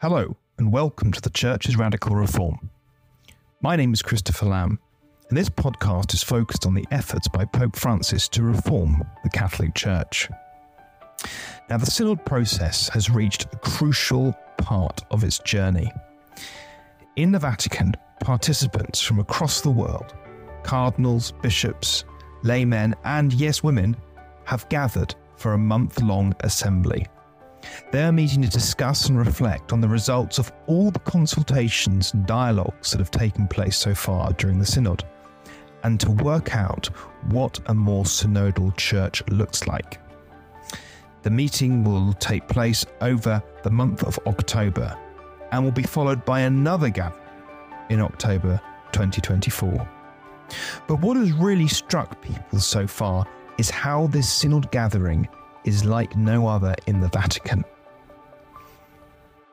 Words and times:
Hello, 0.00 0.36
and 0.58 0.72
welcome 0.72 1.12
to 1.12 1.20
the 1.20 1.30
Church's 1.32 1.76
Radical 1.76 2.16
Reform. 2.16 2.70
My 3.60 3.76
name 3.76 3.92
is 3.92 4.02
Christopher 4.02 4.46
Lamb, 4.46 4.80
and 5.28 5.38
this 5.38 5.48
podcast 5.48 6.14
is 6.14 6.24
focused 6.24 6.66
on 6.66 6.74
the 6.74 6.84
efforts 6.90 7.28
by 7.28 7.44
Pope 7.44 7.76
Francis 7.76 8.28
to 8.30 8.42
reform 8.42 9.04
the 9.22 9.30
Catholic 9.30 9.76
Church. 9.76 10.28
Now, 11.70 11.76
the 11.76 11.86
Synod 11.86 12.24
process 12.24 12.88
has 12.88 13.10
reached 13.10 13.46
a 13.52 13.58
crucial 13.58 14.34
part 14.56 15.04
of 15.12 15.22
its 15.22 15.38
journey. 15.38 15.92
In 17.14 17.30
the 17.30 17.38
Vatican, 17.38 17.94
participants 18.20 19.00
from 19.00 19.20
across 19.20 19.60
the 19.60 19.70
world, 19.70 20.12
cardinals, 20.64 21.32
bishops, 21.40 22.04
laymen, 22.42 22.96
and 23.04 23.32
yes, 23.32 23.62
women, 23.62 23.96
have 24.48 24.66
gathered 24.70 25.14
for 25.36 25.52
a 25.52 25.58
month 25.58 26.00
long 26.00 26.34
assembly. 26.40 27.06
They 27.92 28.02
are 28.02 28.12
meeting 28.12 28.40
to 28.40 28.48
discuss 28.48 29.10
and 29.10 29.18
reflect 29.18 29.74
on 29.74 29.82
the 29.82 29.88
results 29.88 30.38
of 30.38 30.50
all 30.66 30.90
the 30.90 31.00
consultations 31.00 32.14
and 32.14 32.24
dialogues 32.24 32.90
that 32.90 32.98
have 32.98 33.10
taken 33.10 33.46
place 33.46 33.76
so 33.76 33.94
far 33.94 34.32
during 34.32 34.58
the 34.58 34.64
Synod, 34.64 35.04
and 35.82 36.00
to 36.00 36.12
work 36.12 36.56
out 36.56 36.86
what 37.30 37.60
a 37.66 37.74
more 37.74 38.04
synodal 38.04 38.74
church 38.78 39.22
looks 39.28 39.66
like. 39.66 40.00
The 41.24 41.30
meeting 41.30 41.84
will 41.84 42.14
take 42.14 42.48
place 42.48 42.86
over 43.02 43.42
the 43.64 43.70
month 43.70 44.02
of 44.02 44.18
October 44.26 44.96
and 45.52 45.62
will 45.62 45.72
be 45.72 45.82
followed 45.82 46.24
by 46.24 46.40
another 46.40 46.88
gathering 46.88 47.22
in 47.90 48.00
October 48.00 48.58
2024. 48.92 49.86
But 50.86 51.00
what 51.00 51.18
has 51.18 51.32
really 51.32 51.68
struck 51.68 52.22
people 52.22 52.60
so 52.60 52.86
far 52.86 53.26
is 53.58 53.70
how 53.70 54.06
this 54.06 54.32
synod 54.32 54.70
gathering 54.70 55.28
is 55.64 55.84
like 55.84 56.16
no 56.16 56.46
other 56.46 56.74
in 56.86 57.00
the 57.00 57.08
Vatican. 57.08 57.64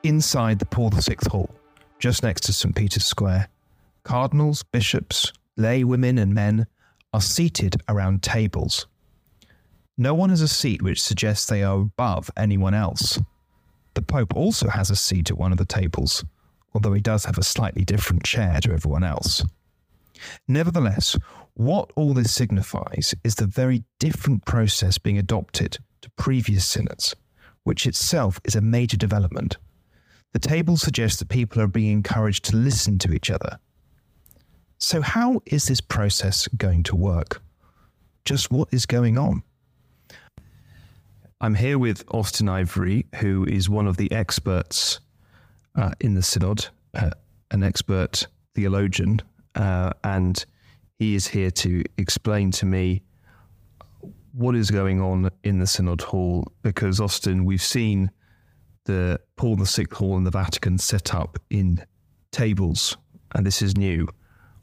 Inside 0.03 0.59
the 0.59 0.65
Paul 0.65 0.91
VI 0.91 1.15
Hall, 1.27 1.49
just 1.99 2.23
next 2.23 2.41
to 2.41 2.53
St. 2.53 2.75
Peter's 2.75 3.05
Square, 3.05 3.49
cardinals, 4.03 4.63
bishops, 4.63 5.33
lay 5.57 5.83
women, 5.83 6.19
and 6.19 6.33
men 6.33 6.67
are 7.13 7.21
seated 7.21 7.81
around 7.89 8.21
tables. 8.21 8.87
No 9.97 10.13
one 10.13 10.29
has 10.29 10.41
a 10.41 10.47
seat 10.47 10.81
which 10.81 11.01
suggests 11.01 11.47
they 11.47 11.63
are 11.63 11.79
above 11.79 12.29
anyone 12.37 12.73
else. 12.73 13.19
The 13.95 14.01
Pope 14.01 14.35
also 14.35 14.67
has 14.67 14.89
a 14.91 14.95
seat 14.95 15.31
at 15.31 15.37
one 15.37 15.51
of 15.51 15.57
the 15.57 15.65
tables, 15.65 16.23
although 16.73 16.93
he 16.93 17.01
does 17.01 17.25
have 17.25 17.37
a 17.37 17.43
slightly 17.43 17.85
different 17.85 18.23
chair 18.23 18.59
to 18.61 18.73
everyone 18.73 19.03
else. 19.03 19.43
Nevertheless, 20.47 21.17
what 21.55 21.91
all 21.95 22.13
this 22.13 22.33
signifies 22.33 23.15
is 23.23 23.35
the 23.35 23.47
very 23.47 23.83
different 23.99 24.45
process 24.45 24.97
being 24.97 25.17
adopted 25.17 25.77
to 26.01 26.09
previous 26.11 26.65
synods, 26.65 27.15
which 27.63 27.87
itself 27.87 28.39
is 28.43 28.55
a 28.55 28.61
major 28.61 28.97
development. 28.97 29.57
The 30.33 30.39
table 30.39 30.75
suggests 30.75 31.19
that 31.19 31.29
people 31.29 31.61
are 31.61 31.67
being 31.67 31.91
encouraged 31.91 32.43
to 32.45 32.57
listen 32.57 32.99
to 32.99 33.13
each 33.13 33.31
other. 33.31 33.57
So, 34.77 35.01
how 35.01 35.41
is 35.45 35.65
this 35.65 35.79
process 35.79 36.47
going 36.49 36.83
to 36.83 36.95
work? 36.95 37.41
Just 38.25 38.51
what 38.51 38.67
is 38.73 38.85
going 38.85 39.17
on? 39.17 39.43
I'm 41.39 41.55
here 41.55 41.79
with 41.79 42.03
Austen 42.13 42.49
Ivereigh, 42.49 43.03
who 43.15 43.45
is 43.45 43.69
one 43.69 43.87
of 43.87 43.95
the 43.95 44.11
experts 44.11 44.99
uh, 45.75 45.91
in 46.01 46.15
the 46.15 46.21
Synod, 46.21 46.67
uh, 46.93 47.11
an 47.51 47.63
expert 47.63 48.27
theologian, 48.55 49.21
uh, 49.55 49.91
and 50.03 50.45
he 50.97 51.15
is 51.15 51.27
here 51.27 51.51
to 51.51 51.83
explain 51.97 52.51
to 52.51 52.65
me 52.65 53.03
what 54.33 54.55
is 54.55 54.69
going 54.69 55.01
on 55.01 55.29
in 55.43 55.59
the 55.59 55.67
Synod 55.67 56.01
Hall 56.01 56.45
because, 56.61 56.99
Austen, 56.99 57.45
we've 57.45 57.61
seen 57.61 58.11
the 58.85 59.19
Paul 59.35 59.55
VI 59.55 59.85
Hall 59.91 60.17
in 60.17 60.23
the 60.23 60.31
Vatican 60.31 60.77
set 60.77 61.13
up 61.13 61.39
in 61.49 61.83
tables, 62.31 62.97
and 63.33 63.45
this 63.45 63.61
is 63.61 63.77
new. 63.77 64.07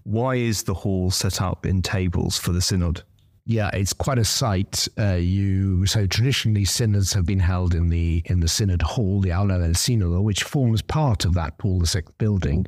Why 0.04 0.34
is 0.36 0.64
the 0.64 0.74
hall 0.74 1.10
set 1.10 1.40
up 1.40 1.64
in 1.64 1.80
tables 1.82 2.38
for 2.38 2.52
the 2.52 2.60
Synod? 2.60 3.02
Yeah, 3.44 3.70
it's 3.72 3.92
quite 3.92 4.18
a 4.18 4.24
sight. 4.24 4.86
Uh, 4.98 5.14
you 5.14 5.84
so 5.86 6.06
traditionally 6.06 6.64
synods 6.64 7.12
have 7.12 7.26
been 7.26 7.40
held 7.40 7.74
in 7.74 7.88
the 7.88 8.22
in 8.26 8.40
the 8.40 8.48
Synod 8.48 8.82
Hall, 8.82 9.20
the 9.20 9.32
Aula 9.32 9.58
del 9.58 9.70
Sinodo, 9.70 10.22
which 10.22 10.44
forms 10.44 10.80
part 10.82 11.24
of 11.24 11.34
that 11.34 11.58
Paul 11.58 11.80
VI 11.80 12.02
building, 12.18 12.66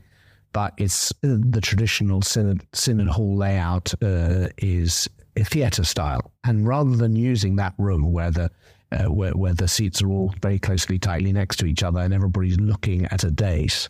but 0.54 0.72
it's 0.78 1.12
the 1.20 1.60
traditional 1.60 2.22
Synod 2.22 2.66
Synod 2.72 3.08
Hall 3.08 3.36
layout 3.36 3.92
uh, 4.02 4.48
is 4.56 5.06
theatre 5.36 5.84
style. 5.84 6.32
And 6.44 6.66
rather 6.66 6.96
than 6.96 7.16
using 7.16 7.56
that 7.56 7.74
room 7.76 8.12
where 8.12 8.30
the 8.30 8.50
uh, 8.92 9.10
where, 9.10 9.32
where 9.32 9.52
the 9.54 9.66
seats 9.66 10.00
are 10.00 10.08
all 10.08 10.32
very 10.40 10.58
closely, 10.58 10.98
tightly 10.98 11.32
next 11.32 11.56
to 11.56 11.66
each 11.66 11.82
other, 11.82 12.00
and 12.00 12.14
everybody's 12.14 12.58
looking 12.60 13.06
at 13.06 13.24
a 13.24 13.30
dais, 13.30 13.88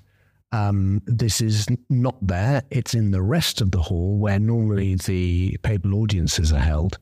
um, 0.52 1.02
this 1.04 1.42
is 1.42 1.66
not 1.90 2.16
there. 2.26 2.62
It's 2.70 2.94
in 2.94 3.10
the 3.10 3.22
rest 3.22 3.60
of 3.60 3.70
the 3.70 3.82
hall 3.82 4.16
where 4.16 4.38
normally 4.38 4.94
the 4.94 5.58
papal 5.62 5.94
audiences 5.96 6.52
are 6.52 6.58
held. 6.58 6.98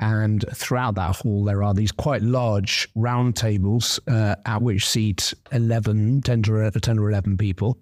And 0.00 0.44
throughout 0.52 0.96
that 0.96 1.16
hall, 1.16 1.44
there 1.44 1.62
are 1.62 1.72
these 1.72 1.92
quite 1.92 2.22
large 2.22 2.88
round 2.96 3.36
tables 3.36 4.00
uh, 4.08 4.34
at 4.44 4.60
which 4.60 4.88
seat 4.88 5.32
11, 5.52 6.22
10 6.22 6.42
to, 6.42 6.70
10 6.72 6.98
or 6.98 7.10
11 7.10 7.36
people, 7.36 7.78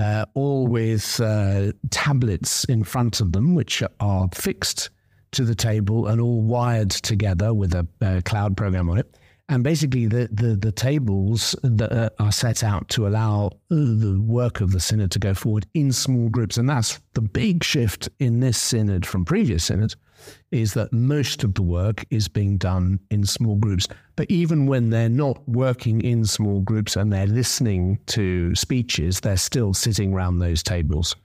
uh, 0.00 0.24
all 0.34 0.66
with 0.66 1.20
uh, 1.20 1.72
tablets 1.90 2.64
in 2.64 2.82
front 2.82 3.20
of 3.20 3.32
them, 3.32 3.54
which 3.54 3.82
are 4.00 4.28
fixed 4.34 4.90
to 5.32 5.44
the 5.44 5.54
table 5.54 6.06
and 6.06 6.20
all 6.20 6.40
wired 6.40 6.90
together 6.90 7.52
with 7.52 7.74
a, 7.74 7.86
a 8.00 8.22
cloud 8.22 8.56
program 8.56 8.88
on 8.88 8.98
it. 8.98 9.14
And 9.48 9.64
basically, 9.64 10.06
the, 10.06 10.28
the, 10.32 10.56
the 10.56 10.72
tables 10.72 11.56
that 11.62 11.92
uh, 11.92 12.10
are 12.20 12.32
set 12.32 12.62
out 12.62 12.88
to 12.90 13.06
allow 13.06 13.46
uh, 13.46 13.50
the 13.70 14.20
work 14.24 14.60
of 14.60 14.70
the 14.70 14.80
synod 14.80 15.10
to 15.10 15.18
go 15.18 15.34
forward 15.34 15.66
in 15.74 15.92
small 15.92 16.28
groups. 16.28 16.56
And 16.56 16.68
that's 16.68 17.00
the 17.14 17.20
big 17.20 17.62
shift 17.64 18.08
in 18.20 18.40
this 18.40 18.58
synod 18.58 19.04
from 19.04 19.24
previous 19.24 19.64
synods 19.64 19.96
is 20.50 20.74
that 20.74 20.92
most 20.92 21.44
of 21.44 21.54
the 21.54 21.62
work 21.62 22.04
is 22.10 22.28
being 22.28 22.56
done 22.56 23.00
in 23.10 23.24
small 23.24 23.56
groups. 23.56 23.86
But 24.16 24.30
even 24.30 24.66
when 24.66 24.90
they're 24.90 25.08
not 25.08 25.46
working 25.48 26.00
in 26.02 26.24
small 26.24 26.60
groups 26.60 26.96
and 26.96 27.12
they're 27.12 27.26
listening 27.26 27.98
to 28.06 28.54
speeches, 28.54 29.20
they're 29.20 29.36
still 29.36 29.74
sitting 29.74 30.12
around 30.12 30.38
those 30.38 30.62
tables. 30.62 31.16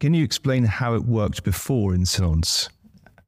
Can 0.00 0.14
you 0.14 0.24
explain 0.24 0.64
how 0.64 0.94
it 0.94 1.04
worked 1.04 1.44
before 1.44 1.94
in 1.94 2.06
synods? 2.06 2.68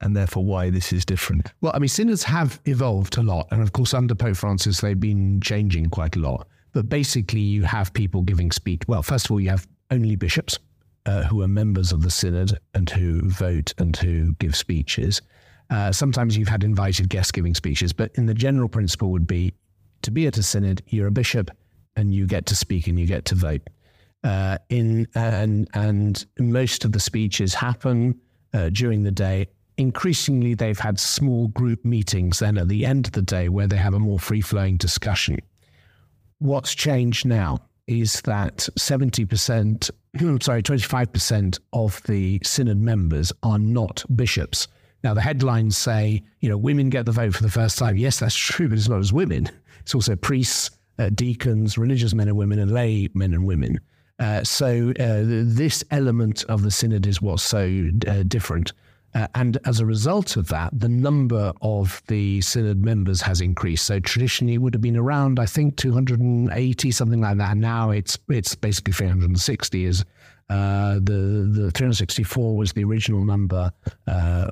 and 0.01 0.15
therefore 0.15 0.45
why 0.45 0.69
this 0.69 0.93
is 0.93 1.03
different? 1.05 1.53
Well, 1.63 1.73
I 1.75 1.79
mean, 1.79 1.89
synods 1.89 2.23
have 2.25 2.61
evolved 2.67 3.17
a 3.17 3.23
lot. 3.23 3.49
And 3.51 3.63
of 3.63 3.73
course, 3.73 3.95
under 3.95 4.15
Pope 4.15 4.37
Francis, 4.37 4.83
they've 4.83 5.01
been 5.01 5.41
changing 5.41 5.87
quite 5.87 6.15
a 6.15 6.19
lot. 6.19 6.47
But 6.75 6.91
basically, 6.91 7.41
you 7.41 7.63
have 7.63 7.95
people 7.95 8.21
giving 8.21 8.53
speech. 8.53 8.83
Well, 8.87 9.03
first 9.03 9.27
of 9.27 9.31
all, 9.31 9.41
you 9.41 9.49
have 9.49 9.67
only 9.91 10.17
bishops 10.17 10.59
uh, 11.07 11.23
who 11.25 11.43
are 11.43 11.49
members 11.49 11.93
of 11.93 12.03
the 12.03 12.11
synod 12.11 12.59
and 12.75 12.91
who 12.91 13.21
vote 13.29 13.75
and 13.79 13.97
who 13.97 14.35
give 14.35 14.57
speeches. 14.57 15.21
Uh, 15.71 15.93
sometimes 15.93 16.37
you've 16.37 16.49
had 16.49 16.65
invited 16.65 17.09
guests 17.09 17.33
giving 17.33 17.55
speeches, 17.55 17.93
but 17.93 18.11
in 18.15 18.27
the 18.27 18.35
general 18.35 18.69
principle 18.69 19.11
would 19.11 19.27
be 19.27 19.53
to 20.03 20.11
be 20.11 20.27
at 20.27 20.37
a 20.37 20.43
synod, 20.43 20.83
you're 20.89 21.07
a 21.07 21.13
bishop 21.13 21.51
and 21.97 22.13
you 22.15 22.27
get 22.27 22.47
to 22.47 22.57
speak 22.57 22.87
and 22.87 22.99
you 22.99 23.07
get 23.07 23.25
to 23.27 23.35
vote. 23.35 23.63
Uh, 24.23 24.57
in 24.71 25.07
and 25.15 25.69
and 25.75 26.25
most 26.39 26.85
of 26.85 26.93
the 26.93 27.01
speeches 27.01 27.53
happen 27.53 28.19
uh, 28.55 28.71
during 28.71 29.03
the 29.03 29.11
day 29.11 29.47
increasingly 29.77 30.55
they've 30.55 30.79
had 30.79 30.99
small 30.99 31.49
group 31.49 31.85
meetings 31.85 32.39
then 32.39 32.57
at 32.57 32.69
the 32.69 32.87
end 32.87 33.07
of 33.07 33.13
the 33.13 33.23
day 33.23 33.49
where 33.49 33.67
they 33.67 33.77
have 33.77 33.95
a 33.95 33.99
more 33.99 34.19
free 34.19 34.41
flowing 34.41 34.77
discussion. 34.77 35.39
What's 36.39 36.75
changed 36.75 37.27
now 37.27 37.59
is 37.87 38.21
that 38.23 38.69
70%, 38.79 39.91
sorry, 40.43 40.63
25% 40.63 41.59
of 41.73 42.03
the 42.05 42.41
synod 42.43 42.81
members 42.81 43.33
are 43.43 43.59
not 43.59 44.05
bishops. 44.15 44.69
Now, 45.03 45.13
the 45.13 45.21
headlines 45.21 45.77
say, 45.77 46.23
you 46.41 46.49
know, 46.49 46.57
women 46.57 46.89
get 46.89 47.05
the 47.05 47.13
vote 47.13 47.35
for 47.35 47.43
the 47.43 47.51
first 47.51 47.79
time. 47.79 47.97
Yes, 47.97 48.21
that's 48.21 48.35
true, 48.37 48.69
but 48.69 48.79
it's 48.79 48.89
not 48.89 49.01
as 49.01 49.13
women. 49.13 49.51
It's 49.81 49.95
also 49.95 50.17
priests, 50.17 50.71
uh, 50.99 51.11
deacons, 51.11 51.77
religious 51.77 52.15
men 52.15 52.29
and 52.29 52.37
women, 52.37 52.59
and 52.59 52.71
lay 52.71 53.09
men 53.15 53.35
and 53.35 53.47
women. 53.47 53.81
Uh, 54.19 54.45
so 54.45 54.91
uh, 55.01 55.23
this 55.25 55.85
element 55.91 56.45
of 56.45 56.63
the 56.63 56.71
synod 56.71 57.07
is 57.07 57.21
what's 57.21 57.43
so 57.43 57.91
uh, 58.09 58.23
different. 58.27 58.73
Uh, 59.15 59.29
and 59.37 59.59
as 59.65 59.79
a 59.79 59.87
result 59.87 60.37
of 60.37 60.49
that, 60.49 60.71
the 60.79 60.89
number 60.89 61.53
of 61.63 62.03
the 62.09 62.41
synod 62.41 62.85
members 62.85 63.21
has 63.21 63.41
increased. 63.41 63.87
So 63.87 64.01
traditionally, 64.01 64.55
it 64.55 64.59
would 64.59 64.75
have 64.75 64.81
been 64.81 64.97
around, 64.97 65.39
I 65.39 65.47
think, 65.47 65.77
280, 65.77 66.91
something 66.91 67.21
like 67.21 67.37
that. 67.39 67.57
Now 67.57 67.91
it's 67.91 68.19
it's 68.29 68.57
basically 68.57 68.93
360. 68.93 69.85
Is 69.85 70.05
uh, 70.51 70.95
the 70.95 71.49
the 71.53 71.71
364 71.71 72.57
was 72.57 72.73
the 72.73 72.83
original 72.83 73.25
number 73.25 73.71
uh, 74.09 74.51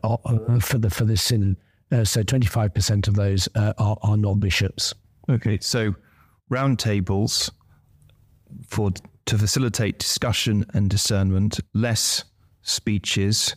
for 0.60 0.78
the 0.78 0.90
for 0.90 1.04
this 1.04 1.22
synod. 1.22 1.56
Uh, 1.90 2.04
so 2.04 2.22
25% 2.22 3.06
of 3.06 3.14
those 3.16 3.48
uh, 3.54 3.74
are, 3.76 3.98
are 4.02 4.16
not 4.16 4.40
bishops. 4.40 4.94
Okay, 5.28 5.58
so 5.60 5.94
roundtables 6.50 7.50
for 8.66 8.92
to 9.26 9.38
facilitate 9.38 9.98
discussion 9.98 10.64
and 10.72 10.88
discernment, 10.88 11.60
less 11.74 12.24
speeches 12.62 13.56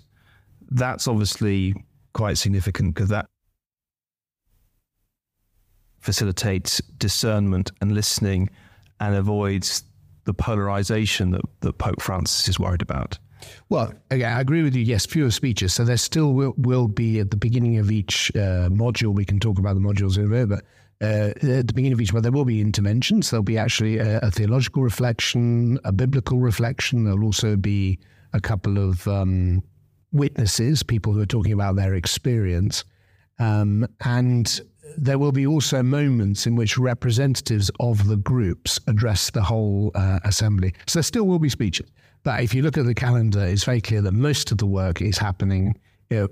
that's 0.69 1.07
obviously 1.07 1.75
quite 2.13 2.37
significant 2.37 2.95
because 2.95 3.09
that 3.09 3.25
facilitates 5.99 6.79
discernment 6.97 7.71
and 7.81 7.91
listening 7.93 8.49
and 8.99 9.15
avoids 9.15 9.83
the 10.25 10.33
polarization 10.33 11.31
that, 11.31 11.41
that 11.61 11.77
Pope 11.77 12.01
Francis 12.01 12.47
is 12.47 12.59
worried 12.59 12.81
about? 12.81 13.17
Well, 13.69 13.93
again, 14.11 14.33
I 14.33 14.39
agree 14.39 14.63
with 14.63 14.75
you. 14.75 14.81
Yes, 14.81 15.05
fewer 15.05 15.31
speeches. 15.31 15.73
So 15.73 15.83
there 15.83 15.97
still 15.97 16.33
will, 16.33 16.53
will 16.57 16.87
be 16.87 17.19
at 17.19 17.31
the 17.31 17.37
beginning 17.37 17.77
of 17.77 17.91
each 17.91 18.31
uh, 18.35 18.69
module. 18.69 19.13
We 19.13 19.25
can 19.25 19.39
talk 19.39 19.59
about 19.59 19.75
the 19.75 19.81
modules 19.81 20.17
in 20.17 20.25
a 20.25 20.27
bit, 20.27 20.49
but 20.49 20.63
uh, 21.01 21.33
at 21.35 21.67
the 21.67 21.73
beginning 21.73 21.93
of 21.93 22.01
each 22.01 22.13
one, 22.13 22.23
there 22.23 22.31
will 22.31 22.45
be 22.45 22.61
interventions. 22.61 23.29
There'll 23.29 23.43
be 23.43 23.57
actually 23.57 23.97
a, 23.97 24.19
a, 24.19 24.31
theological 24.31 24.81
reflection, 24.81 25.77
a 25.83 25.91
biblical 25.91 26.39
reflection. 26.39 27.03
There'll 27.03 27.23
also 27.23 27.55
be 27.55 27.99
a 28.33 28.39
couple 28.39 28.77
of 28.77 29.07
um, 29.07 29.61
witnesses, 30.15 30.81
people 30.81 31.13
who 31.13 31.21
are 31.21 31.27
talking 31.27 31.51
about 31.51 31.75
their 31.75 31.93
experience. 31.93 32.83
Um, 33.37 33.87
and 34.03 34.61
there 34.97 35.19
will 35.19 35.33
be 35.33 35.45
also 35.45 35.83
moments 35.83 36.47
in 36.47 36.55
which 36.55 36.77
representatives 36.77 37.69
of 37.79 38.07
the 38.07 38.15
groups 38.15 38.79
address 38.87 39.29
the 39.29 39.41
whole 39.41 39.91
uh, 39.93 40.19
assembly. 40.23 40.73
So 40.87 40.99
there 40.99 41.03
still 41.03 41.27
will 41.27 41.39
be 41.39 41.49
speeches. 41.49 41.89
But 42.23 42.41
if 42.41 42.55
you 42.55 42.63
look 42.63 42.77
at 42.77 42.85
the 42.85 42.95
calendar, 42.95 43.43
it's 43.43 43.65
very 43.65 43.81
clear 43.81 44.01
that 44.01 44.13
most 44.13 44.51
of 44.51 44.57
the 44.57 44.65
work 44.65 45.01
is 45.01 45.17
happening 45.17 45.75
you 46.09 46.17
know, 46.17 46.27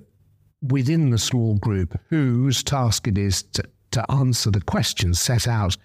within 0.61 1.09
the 1.09 1.17
small 1.17 1.55
group 1.55 1.99
whose 2.09 2.63
task 2.63 3.07
it 3.07 3.17
is 3.17 3.43
to, 3.43 3.63
to 3.91 4.11
answer 4.11 4.49
the 4.49 4.61
questions 4.61 5.19
set 5.19 5.47
out 5.47 5.77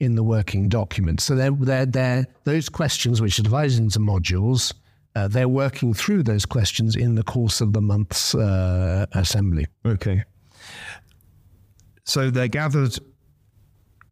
in 0.00 0.14
the 0.14 0.22
working 0.22 0.68
document. 0.68 1.20
So 1.20 1.34
they're, 1.34 1.50
they're, 1.50 1.86
they're, 1.86 2.26
those 2.44 2.68
questions, 2.68 3.20
which 3.20 3.38
are 3.38 3.42
divided 3.42 3.78
into 3.78 3.98
modules, 3.98 4.72
uh, 5.18 5.26
they're 5.26 5.48
working 5.48 5.92
through 5.94 6.22
those 6.22 6.46
questions 6.46 6.94
in 6.94 7.16
the 7.16 7.24
course 7.24 7.60
of 7.60 7.72
the 7.72 7.80
month's 7.80 8.34
uh, 8.36 9.06
assembly. 9.12 9.66
Okay. 9.84 10.22
So 12.04 12.30
they're 12.30 12.46
gathered 12.46 12.96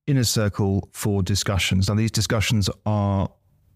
in 0.08 0.16
a 0.16 0.24
circle 0.24 0.88
for 0.92 1.22
discussions. 1.22 1.88
Now, 1.88 1.94
these 1.94 2.10
discussions 2.10 2.68
are 2.84 3.30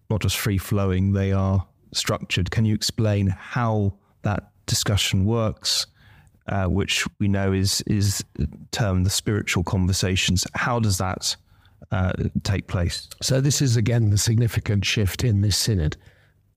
not 0.09 0.21
just 0.21 0.37
free 0.37 0.57
flowing, 0.57 1.13
they 1.13 1.31
are 1.31 1.65
structured. 1.93 2.51
Can 2.51 2.65
you 2.65 2.75
explain 2.75 3.27
how 3.27 3.93
that 4.23 4.51
discussion 4.65 5.23
works, 5.23 5.87
uh, 6.47 6.65
which 6.65 7.07
we 7.19 7.29
know 7.29 7.53
is 7.53 7.81
is 7.87 8.23
termed 8.71 9.05
the 9.05 9.09
spiritual 9.09 9.63
conversations? 9.63 10.45
How 10.53 10.79
does 10.81 10.97
that 10.97 11.35
uh, 11.91 12.11
take 12.43 12.67
place? 12.67 13.07
So 13.21 13.39
this 13.39 13.61
is 13.61 13.77
again 13.77 14.09
the 14.09 14.17
significant 14.17 14.83
shift 14.83 15.23
in 15.23 15.41
this 15.41 15.55
synod. 15.55 15.95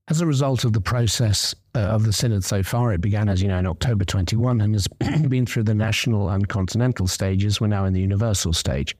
As 0.07 0.21
a 0.21 0.27
result 0.27 0.65
of 0.65 0.73
the 0.73 0.81
process 0.81 1.55
uh, 1.73 1.79
of 1.79 2.05
the 2.05 2.13
synod 2.13 2.43
so 2.43 2.61
far, 2.61 2.93
it 2.93 3.01
began, 3.01 3.27
as 3.27 3.41
you 3.41 3.47
know, 3.47 3.57
in 3.57 3.65
October 3.65 4.05
21 4.05 4.61
and 4.61 4.75
has 4.75 4.87
been 5.27 5.47
through 5.47 5.63
the 5.63 5.73
national 5.73 6.29
and 6.29 6.47
continental 6.47 7.07
stages. 7.07 7.59
We're 7.59 7.67
now 7.67 7.85
in 7.85 7.93
the 7.93 8.01
universal 8.01 8.53
stage 8.53 8.95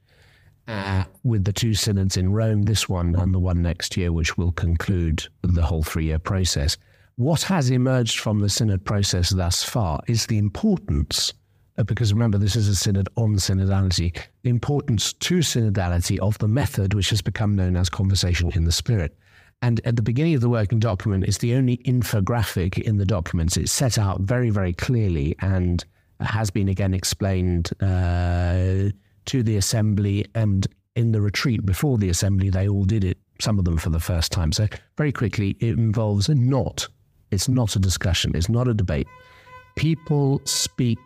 uh, 0.66 1.04
with 1.22 1.44
the 1.44 1.52
two 1.52 1.74
synods 1.74 2.16
in 2.16 2.32
Rome, 2.32 2.64
this 2.64 2.88
one 2.88 3.14
and 3.14 3.32
the 3.32 3.38
one 3.38 3.62
next 3.62 3.96
year, 3.96 4.10
which 4.12 4.36
will 4.36 4.50
conclude 4.50 5.24
the 5.42 5.62
whole 5.62 5.84
three 5.84 6.06
year 6.06 6.18
process. 6.18 6.76
What 7.14 7.42
has 7.42 7.70
emerged 7.70 8.18
from 8.18 8.40
the 8.40 8.48
synod 8.48 8.84
process 8.84 9.30
thus 9.30 9.62
far 9.62 10.00
is 10.08 10.26
the 10.26 10.38
importance, 10.38 11.32
uh, 11.78 11.84
because 11.84 12.12
remember, 12.12 12.36
this 12.36 12.56
is 12.56 12.66
a 12.66 12.74
synod 12.74 13.08
on 13.14 13.36
synodality, 13.36 14.20
the 14.42 14.50
importance 14.50 15.12
to 15.12 15.36
synodality 15.36 16.18
of 16.18 16.36
the 16.38 16.48
method 16.48 16.94
which 16.94 17.10
has 17.10 17.22
become 17.22 17.54
known 17.54 17.76
as 17.76 17.88
conversation 17.88 18.50
in 18.56 18.64
the 18.64 18.72
spirit. 18.72 19.16
And 19.62 19.80
at 19.84 19.96
the 19.96 20.02
beginning 20.02 20.34
of 20.34 20.40
the 20.40 20.48
working 20.48 20.78
document, 20.78 21.24
it's 21.24 21.38
the 21.38 21.54
only 21.54 21.78
infographic 21.78 22.78
in 22.78 22.98
the 22.98 23.06
documents. 23.06 23.56
It's 23.56 23.72
set 23.72 23.98
out 23.98 24.20
very, 24.20 24.50
very 24.50 24.72
clearly 24.72 25.34
and 25.40 25.84
has 26.20 26.50
been 26.50 26.68
again 26.68 26.94
explained 26.94 27.70
uh, 27.80 28.90
to 29.26 29.42
the 29.42 29.56
assembly 29.56 30.26
and 30.34 30.66
in 30.96 31.12
the 31.12 31.20
retreat 31.20 31.64
before 31.64 31.98
the 31.98 32.08
assembly, 32.08 32.50
they 32.50 32.66
all 32.66 32.84
did 32.84 33.04
it, 33.04 33.18
some 33.38 33.58
of 33.58 33.64
them 33.66 33.76
for 33.76 33.90
the 33.90 34.00
first 34.00 34.32
time. 34.32 34.50
So, 34.50 34.66
very 34.96 35.12
quickly, 35.12 35.56
it 35.60 35.78
involves 35.78 36.28
a 36.28 36.34
not, 36.34 36.88
it's 37.30 37.48
not 37.48 37.76
a 37.76 37.78
discussion, 37.78 38.32
it's 38.34 38.48
not 38.48 38.66
a 38.66 38.74
debate. 38.74 39.06
People 39.76 40.40
speak 40.44 40.98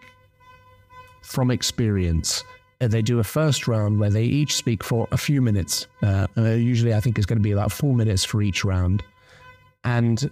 from 1.22 1.50
experience. 1.50 2.44
Uh, 2.80 2.88
they 2.88 3.02
do 3.02 3.18
a 3.18 3.24
first 3.24 3.68
round 3.68 4.00
where 4.00 4.10
they 4.10 4.24
each 4.24 4.54
speak 4.54 4.82
for 4.82 5.06
a 5.12 5.18
few 5.18 5.42
minutes. 5.42 5.86
Uh, 6.02 6.26
uh, 6.36 6.50
usually, 6.50 6.94
I 6.94 7.00
think 7.00 7.18
it's 7.18 7.26
going 7.26 7.38
to 7.38 7.42
be 7.42 7.52
about 7.52 7.72
four 7.72 7.94
minutes 7.94 8.24
for 8.24 8.42
each 8.42 8.64
round. 8.64 9.02
And 9.84 10.30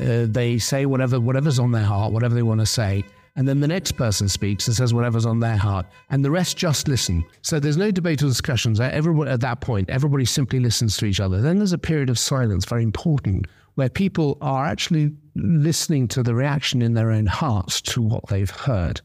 uh, 0.00 0.26
they 0.28 0.58
say 0.58 0.86
whatever 0.86 1.20
whatever's 1.20 1.58
on 1.58 1.72
their 1.72 1.84
heart, 1.84 2.12
whatever 2.12 2.34
they 2.34 2.42
want 2.42 2.60
to 2.60 2.66
say 2.66 3.04
and 3.36 3.48
then 3.48 3.60
the 3.60 3.68
next 3.68 3.92
person 3.92 4.28
speaks 4.28 4.66
and 4.66 4.76
says 4.76 4.92
whatever's 4.92 5.24
on 5.24 5.40
their 5.40 5.56
heart, 5.56 5.86
and 6.10 6.24
the 6.24 6.30
rest 6.30 6.56
just 6.56 6.86
listen. 6.86 7.24
So 7.40 7.58
there's 7.58 7.78
no 7.78 7.90
debate 7.90 8.22
or 8.22 8.26
discussions. 8.26 8.78
Everyone 8.78 9.28
at 9.28 9.40
that 9.40 9.60
point, 9.60 9.88
everybody 9.88 10.26
simply 10.26 10.60
listens 10.60 10.96
to 10.98 11.06
each 11.06 11.20
other. 11.20 11.40
Then 11.40 11.56
there's 11.56 11.72
a 11.72 11.78
period 11.78 12.10
of 12.10 12.18
silence, 12.18 12.66
very 12.66 12.82
important, 12.82 13.46
where 13.74 13.88
people 13.88 14.36
are 14.42 14.66
actually 14.66 15.12
listening 15.34 16.08
to 16.08 16.22
the 16.22 16.34
reaction 16.34 16.82
in 16.82 16.92
their 16.92 17.10
own 17.10 17.24
hearts 17.24 17.80
to 17.80 18.02
what 18.02 18.26
they've 18.28 18.50
heard. 18.50 19.00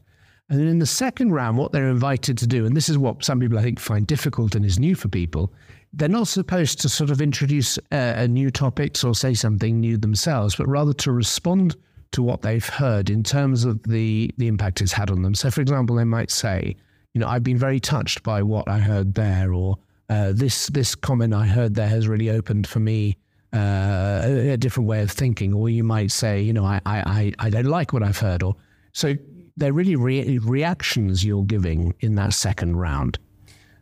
And 0.50 0.58
then 0.58 0.66
in 0.66 0.78
the 0.78 0.86
second 0.86 1.32
round, 1.32 1.58
what 1.58 1.72
they're 1.72 1.88
invited 1.88 2.38
to 2.38 2.46
do, 2.46 2.64
and 2.64 2.76
this 2.76 2.88
is 2.88 2.96
what 2.96 3.22
some 3.22 3.38
people 3.38 3.58
I 3.58 3.62
think 3.62 3.78
find 3.78 4.06
difficult 4.06 4.54
and 4.54 4.64
is 4.64 4.78
new 4.78 4.94
for 4.94 5.08
people, 5.08 5.52
they're 5.92 6.08
not 6.08 6.28
supposed 6.28 6.80
to 6.80 6.88
sort 6.88 7.10
of 7.10 7.20
introduce 7.20 7.78
uh, 7.92 8.26
new 8.28 8.50
topics 8.50 9.04
or 9.04 9.14
say 9.14 9.34
something 9.34 9.80
new 9.80 9.96
themselves, 9.96 10.56
but 10.56 10.66
rather 10.66 10.92
to 10.94 11.12
respond 11.12 11.76
to 12.12 12.22
what 12.22 12.42
they've 12.42 12.66
heard 12.66 13.10
in 13.10 13.22
terms 13.22 13.64
of 13.64 13.82
the 13.82 14.30
the 14.38 14.46
impact 14.46 14.80
it's 14.80 14.92
had 14.92 15.10
on 15.10 15.22
them. 15.22 15.34
So, 15.34 15.50
for 15.50 15.60
example, 15.60 15.96
they 15.96 16.04
might 16.04 16.30
say, 16.30 16.74
you 17.12 17.20
know, 17.20 17.28
I've 17.28 17.42
been 17.42 17.58
very 17.58 17.80
touched 17.80 18.22
by 18.22 18.42
what 18.42 18.68
I 18.68 18.78
heard 18.78 19.14
there, 19.14 19.52
or 19.52 19.76
uh, 20.08 20.32
this 20.34 20.68
this 20.68 20.94
comment 20.94 21.34
I 21.34 21.46
heard 21.46 21.74
there 21.74 21.88
has 21.88 22.08
really 22.08 22.30
opened 22.30 22.66
for 22.66 22.80
me 22.80 23.18
uh, 23.52 24.22
a, 24.24 24.50
a, 24.50 24.56
different 24.56 24.88
way 24.88 25.02
of 25.02 25.10
thinking. 25.10 25.52
Or 25.52 25.68
you 25.68 25.84
might 25.84 26.10
say, 26.10 26.40
you 26.40 26.52
know, 26.52 26.64
I 26.64 26.80
I 26.84 27.32
I 27.38 27.50
don't 27.50 27.66
like 27.66 27.92
what 27.92 28.02
I've 28.02 28.18
heard, 28.18 28.42
or 28.42 28.56
so 28.92 29.14
they're 29.58 29.72
really 29.72 29.96
re- 29.96 30.38
reactions 30.38 31.24
you're 31.24 31.44
giving 31.44 31.94
in 32.00 32.14
that 32.16 32.32
second 32.32 32.76
round. 32.76 33.18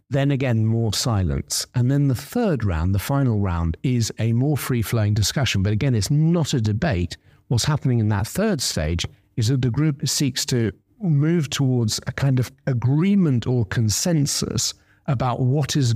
Then 0.09 0.31
again, 0.31 0.67
more 0.67 0.93
silence. 0.93 1.67
And 1.75 1.91
then 1.91 2.09
the 2.09 2.15
third 2.15 2.65
round, 2.65 2.95
the 2.95 3.01
final 3.01 3.41
round, 3.41 3.77
is 3.83 4.13
a 4.19 4.33
more 4.33 4.57
free 4.57 4.83
flowing 4.83 5.15
discussion. 5.15 5.63
But 5.63 5.73
again, 5.73 5.95
it's 5.95 6.11
not 6.11 6.55
a 6.55 6.61
debate 6.61 7.17
what's 7.49 7.65
happening 7.65 7.99
in 7.99 8.09
that 8.09 8.27
third 8.27 8.61
stage 8.61 9.07
is 9.37 9.49
that 9.49 9.63
the 9.63 9.71
group 9.71 10.07
seeks 10.09 10.45
to 10.47 10.73
move 11.01 11.51
towards 11.51 12.01
a 12.07 12.13
kind 12.13 12.39
of 12.39 12.51
agreement 12.67 13.47
or 13.47 13.65
consensus 13.67 14.75
about 15.07 15.41
what 15.41 15.73
has 15.73 15.95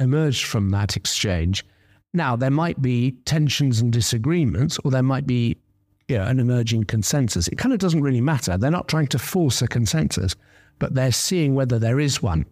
emerged 0.00 0.44
from 0.44 0.70
that 0.70 0.96
exchange. 0.96 1.64
Now, 2.12 2.36
there 2.36 2.50
might 2.50 2.82
be 2.82 3.12
tensions 3.24 3.80
and 3.80 3.92
disagreements, 3.92 4.78
or 4.84 4.90
there 4.90 5.02
might 5.02 5.26
be 5.26 5.56
you 6.08 6.18
know, 6.18 6.24
an 6.24 6.38
emerging 6.38 6.84
consensus. 6.84 7.48
It 7.48 7.56
kind 7.56 7.72
of 7.72 7.78
doesn't 7.78 8.02
really 8.02 8.20
matter. 8.20 8.56
They're 8.56 8.70
not 8.70 8.88
trying 8.88 9.08
to 9.08 9.18
force 9.18 9.62
a 9.62 9.68
consensus, 9.68 10.34
but 10.78 10.94
they're 10.94 11.12
seeing 11.12 11.54
whether 11.54 11.78
there 11.78 12.00
is 12.00 12.22
one. 12.22 12.46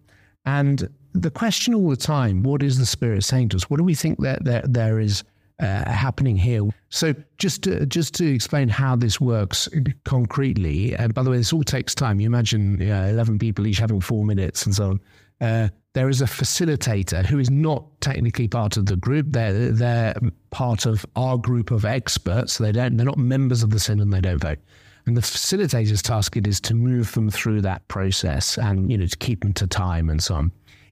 And 0.45 0.89
the 1.13 1.31
question 1.31 1.73
all 1.73 1.89
the 1.89 1.95
time 1.95 2.43
what 2.43 2.63
is 2.63 2.77
the 2.77 2.85
Spirit 2.85 3.23
saying 3.23 3.49
to 3.49 3.57
us? 3.57 3.69
What 3.69 3.77
do 3.77 3.83
we 3.83 3.95
think 3.95 4.19
that 4.19 4.43
there, 4.43 4.63
there 4.65 4.99
is 4.99 5.23
uh, 5.59 5.89
happening 5.89 6.35
here. 6.35 6.63
So 6.89 7.13
just 7.37 7.63
to, 7.63 7.85
just 7.85 8.13
to 8.15 8.25
explain 8.25 8.69
how 8.69 8.95
this 8.95 9.21
works 9.21 9.69
concretely, 10.03 10.95
and 10.95 11.13
by 11.13 11.23
the 11.23 11.29
way, 11.29 11.37
this 11.37 11.53
all 11.53 11.63
takes 11.63 11.95
time. 11.95 12.19
You 12.19 12.27
imagine 12.27 12.81
uh, 12.81 13.07
11 13.11 13.39
people 13.39 13.67
each 13.67 13.77
having 13.77 14.01
four 14.01 14.25
minutes 14.25 14.65
and 14.65 14.75
so 14.75 14.89
on. 14.89 14.99
Uh, 15.41 15.69
there 15.93 16.09
is 16.09 16.21
a 16.21 16.25
facilitator 16.25 17.25
who 17.25 17.39
is 17.39 17.49
not 17.49 17.85
technically 18.01 18.47
part 18.47 18.77
of 18.77 18.87
the 18.87 18.95
group. 18.95 19.27
They're, 19.29 19.71
they're 19.71 20.15
part 20.53 20.85
of 20.85 21.05
our 21.15 21.37
group 21.37 21.71
of 21.71 21.83
experts. 21.83 22.59
They 22.59 22.71
don't, 22.71 22.95
they're 22.95 23.05
not 23.05 23.17
members 23.17 23.63
of 23.63 23.71
the 23.71 23.79
synod 23.79 24.03
and 24.03 24.13
they 24.13 24.21
don't 24.21 24.37
vote. 24.37 24.59
And 25.05 25.17
the 25.17 25.21
facilitator's 25.21 26.01
task 26.01 26.37
it 26.37 26.47
is 26.47 26.61
to 26.61 26.75
move 26.75 27.11
them 27.11 27.29
through 27.29 27.61
that 27.61 27.85
process 27.89 28.57
and, 28.57 28.89
you 28.89 28.97
know, 28.97 29.07
to 29.07 29.17
keep 29.17 29.41
them 29.41 29.51
to 29.53 29.67
time 29.67 30.09
and 30.09 30.23
so 30.23 30.35
on. 30.35 30.51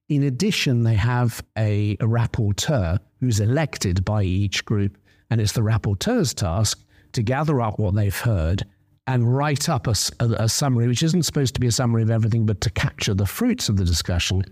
In 0.10 0.24
addition, 0.24 0.84
they 0.84 0.96
have 0.96 1.42
a, 1.58 1.94
a 2.02 2.06
rapporteur 2.06 3.00
who's 3.22 3.40
elected 3.40 4.04
by 4.04 4.24
each 4.24 4.66
group, 4.66 4.98
and 5.30 5.40
it's 5.40 5.54
the 5.54 5.62
rapporteur's 5.62 6.34
task 6.34 6.84
to 7.14 7.24
gather 7.24 7.62
up 7.62 7.80
what 7.80 7.96
they've 7.96 8.20
heard 8.20 8.66
and 9.08 9.34
write 9.36 9.70
up 9.70 9.88
a, 9.88 9.96
a, 10.20 10.26
a, 10.44 10.50
summary, 10.50 10.88
which 10.88 11.04
isn't 11.04 11.24
supposed 11.24 11.54
to 11.54 11.62
be 11.62 11.68
a 11.68 11.72
summary 11.72 12.04
of 12.04 12.12
everything, 12.12 12.46
but 12.46 12.60
to 12.62 12.70
capture 12.72 13.14
the 13.14 13.26
fruits 13.26 13.70
of 13.70 13.78
the 13.78 13.86
discussion, 13.86 14.44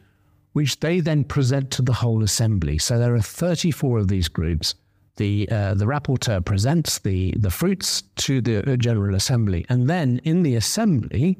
which 0.54 0.80
they 0.80 1.00
then 1.00 1.24
present 1.24 1.72
to 1.72 1.82
the 1.82 1.94
whole 1.94 2.24
assembly. 2.24 2.78
So 2.78 2.98
there 2.98 3.16
are 3.16 3.22
34 3.22 4.00
of 4.00 4.08
these 4.08 4.28
groups. 4.28 4.76
The, 5.20 5.50
uh, 5.52 5.74
the 5.74 5.84
rapporteur 5.84 6.46
presents 6.46 7.00
the, 7.00 7.34
the 7.38 7.52
fruits 7.52 8.04
to 8.16 8.40
the 8.40 8.78
General 8.78 9.16
Assembly. 9.16 9.66
And 9.68 9.90
then 9.90 10.22
in 10.24 10.44
the 10.44 10.56
assembly, 10.56 11.38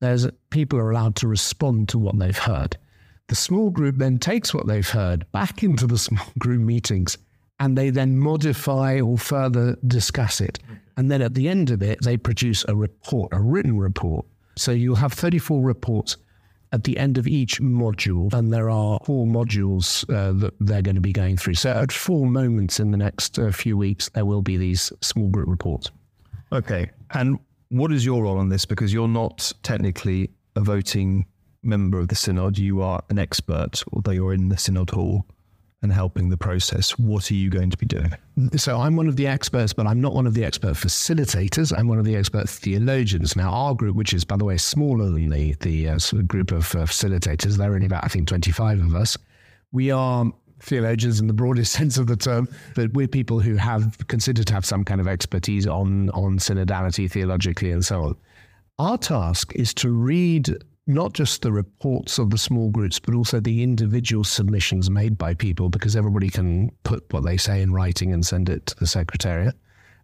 there's 0.00 0.26
people 0.50 0.80
are 0.80 0.90
allowed 0.90 1.14
to 1.16 1.28
respond 1.28 1.88
to 1.90 1.98
what 2.00 2.18
they've 2.18 2.36
heard. 2.36 2.76
The 3.28 3.36
small 3.36 3.70
group 3.70 3.98
then 3.98 4.18
takes 4.18 4.52
what 4.52 4.66
they've 4.66 4.88
heard 4.88 5.30
back 5.30 5.62
into 5.62 5.86
the 5.86 5.98
small 6.08 6.26
group 6.36 6.62
meetings 6.62 7.16
and 7.60 7.78
they 7.78 7.90
then 7.90 8.18
modify 8.18 9.00
or 9.00 9.16
further 9.16 9.76
discuss 9.86 10.40
it. 10.40 10.58
And 10.96 11.08
then 11.08 11.22
at 11.22 11.34
the 11.34 11.48
end 11.48 11.70
of 11.70 11.80
it, 11.80 12.02
they 12.02 12.16
produce 12.16 12.64
a 12.66 12.74
report, 12.74 13.32
a 13.32 13.40
written 13.40 13.78
report. 13.78 14.26
So 14.58 14.72
you'll 14.72 14.96
have 14.96 15.12
34 15.12 15.62
reports. 15.62 16.16
At 16.72 16.84
the 16.84 16.96
end 16.98 17.18
of 17.18 17.26
each 17.26 17.60
module, 17.60 18.32
and 18.32 18.52
there 18.52 18.70
are 18.70 18.98
four 19.04 19.26
modules 19.26 20.08
uh, 20.10 20.32
that 20.40 20.54
they're 20.60 20.82
going 20.82 20.94
to 20.94 21.00
be 21.00 21.12
going 21.12 21.36
through. 21.36 21.54
So 21.54 21.70
at 21.70 21.92
four 21.92 22.26
moments 22.26 22.80
in 22.80 22.90
the 22.90 22.96
next 22.96 23.38
uh, 23.38 23.52
few 23.52 23.76
weeks, 23.76 24.08
there 24.10 24.24
will 24.24 24.42
be 24.42 24.56
these 24.56 24.92
small 25.00 25.28
group 25.28 25.48
reports. 25.48 25.90
Okay. 26.50 26.90
And 27.12 27.38
what 27.68 27.92
is 27.92 28.04
your 28.04 28.22
role 28.22 28.38
on 28.38 28.48
this? 28.48 28.64
Because 28.64 28.92
you're 28.92 29.08
not 29.08 29.52
technically 29.62 30.30
a 30.56 30.60
voting 30.60 31.26
member 31.62 31.98
of 32.00 32.08
the 32.08 32.14
synod, 32.14 32.58
you 32.58 32.82
are 32.82 33.02
an 33.08 33.18
expert, 33.18 33.82
although 33.92 34.10
you're 34.10 34.34
in 34.34 34.48
the 34.48 34.58
synod 34.58 34.90
hall 34.90 35.24
and 35.82 35.92
helping 35.92 36.28
the 36.28 36.36
process. 36.36 36.96
What 36.98 37.30
are 37.30 37.34
you 37.34 37.50
going 37.50 37.70
to 37.70 37.76
be 37.76 37.86
doing? 37.86 38.12
So 38.56 38.80
I'm 38.80 38.96
one 38.96 39.08
of 39.08 39.16
the 39.16 39.26
experts, 39.26 39.72
but 39.72 39.86
I'm 39.86 40.00
not 40.00 40.14
one 40.14 40.26
of 40.26 40.34
the 40.34 40.44
expert 40.44 40.74
facilitators. 40.74 41.76
I'm 41.76 41.88
one 41.88 41.98
of 41.98 42.04
the 42.04 42.16
expert 42.16 42.48
theologians. 42.48 43.34
Now, 43.34 43.50
our 43.50 43.74
group, 43.74 43.96
which 43.96 44.14
is, 44.14 44.24
by 44.24 44.36
the 44.36 44.44
way, 44.44 44.56
smaller 44.56 45.06
than 45.06 45.28
the, 45.28 45.54
the 45.60 45.88
uh, 45.88 45.98
sort 45.98 46.22
of 46.22 46.28
group 46.28 46.52
of 46.52 46.74
uh, 46.74 46.80
facilitators, 46.80 47.56
there 47.56 47.70
are 47.70 47.74
only 47.74 47.86
about, 47.86 48.04
I 48.04 48.08
think, 48.08 48.28
25 48.28 48.80
of 48.80 48.94
us. 48.94 49.18
We 49.72 49.90
are 49.90 50.26
theologians 50.60 51.20
in 51.20 51.26
the 51.26 51.32
broadest 51.32 51.72
sense 51.78 51.98
of 51.98 52.06
the 52.06 52.16
term, 52.16 52.48
but 52.74 52.92
we're 52.92 53.08
people 53.08 53.40
who 53.40 53.56
have 53.56 53.98
considered 54.06 54.46
to 54.46 54.54
have 54.54 54.64
some 54.64 54.84
kind 54.84 55.00
of 55.00 55.08
expertise 55.08 55.66
on, 55.66 56.10
on 56.10 56.38
synodality 56.38 57.10
theologically 57.10 57.72
and 57.72 57.84
so 57.84 58.04
on. 58.04 58.16
Our 58.78 58.98
task 58.98 59.52
is 59.54 59.74
to 59.74 59.90
read 59.90 60.56
not 60.86 61.12
just 61.12 61.42
the 61.42 61.52
reports 61.52 62.18
of 62.18 62.30
the 62.30 62.38
small 62.38 62.70
groups, 62.70 62.98
but 62.98 63.14
also 63.14 63.40
the 63.40 63.62
individual 63.62 64.24
submissions 64.24 64.90
made 64.90 65.16
by 65.16 65.34
people, 65.34 65.68
because 65.68 65.94
everybody 65.94 66.28
can 66.28 66.70
put 66.82 67.04
what 67.12 67.24
they 67.24 67.36
say 67.36 67.62
in 67.62 67.72
writing 67.72 68.12
and 68.12 68.26
send 68.26 68.48
it 68.48 68.66
to 68.66 68.76
the 68.76 68.86
secretariat. 68.86 69.54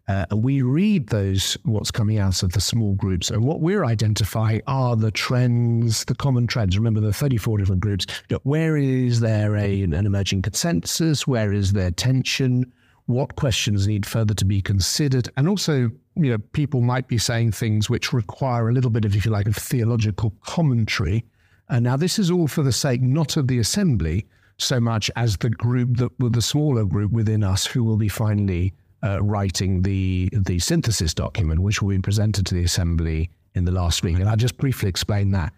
Uh, 0.06 0.24
we 0.34 0.62
read 0.62 1.08
those, 1.08 1.58
what's 1.64 1.90
coming 1.90 2.18
out 2.18 2.42
of 2.42 2.52
the 2.52 2.60
small 2.60 2.94
groups, 2.94 3.28
and 3.30 3.44
what 3.44 3.60
we're 3.60 3.84
identifying 3.84 4.62
are 4.66 4.96
the 4.96 5.10
trends, 5.10 6.04
the 6.06 6.14
common 6.14 6.46
trends. 6.46 6.78
Remember, 6.78 7.00
the 7.00 7.12
34 7.12 7.58
different 7.58 7.82
groups. 7.82 8.06
Where 8.44 8.78
is 8.78 9.20
there 9.20 9.54
a, 9.56 9.82
an 9.82 9.92
emerging 9.92 10.42
consensus? 10.42 11.26
Where 11.26 11.52
is 11.52 11.74
there 11.74 11.90
tension? 11.90 12.72
What 13.04 13.36
questions 13.36 13.86
need 13.86 14.06
further 14.06 14.34
to 14.34 14.44
be 14.46 14.62
considered? 14.62 15.28
And 15.36 15.46
also, 15.46 15.90
you 16.18 16.32
know, 16.32 16.38
people 16.52 16.80
might 16.80 17.08
be 17.08 17.18
saying 17.18 17.52
things 17.52 17.88
which 17.88 18.12
require 18.12 18.68
a 18.68 18.72
little 18.72 18.90
bit 18.90 19.04
of, 19.04 19.14
if 19.14 19.24
you 19.24 19.30
like, 19.30 19.46
of 19.46 19.56
theological 19.56 20.32
commentary. 20.44 21.24
And 21.68 21.84
now 21.84 21.96
this 21.96 22.18
is 22.18 22.30
all 22.30 22.48
for 22.48 22.62
the 22.62 22.72
sake 22.72 23.00
not 23.00 23.36
of 23.36 23.46
the 23.46 23.58
assembly 23.58 24.26
so 24.58 24.80
much 24.80 25.10
as 25.14 25.36
the 25.36 25.50
group 25.50 25.96
that 25.98 26.10
the 26.18 26.42
smaller 26.42 26.84
group 26.84 27.12
within 27.12 27.44
us 27.44 27.64
who 27.64 27.84
will 27.84 27.96
be 27.96 28.08
finally 28.08 28.74
uh, 29.04 29.22
writing 29.22 29.82
the 29.82 30.28
the 30.32 30.58
synthesis 30.58 31.14
document, 31.14 31.60
which 31.60 31.80
will 31.80 31.90
be 31.90 31.98
presented 32.00 32.44
to 32.46 32.54
the 32.54 32.64
assembly 32.64 33.30
in 33.54 33.64
the 33.64 33.70
last 33.70 34.02
week. 34.02 34.18
And 34.18 34.28
I'll 34.28 34.36
just 34.36 34.58
briefly 34.58 34.88
explain 34.88 35.30
that. 35.32 35.52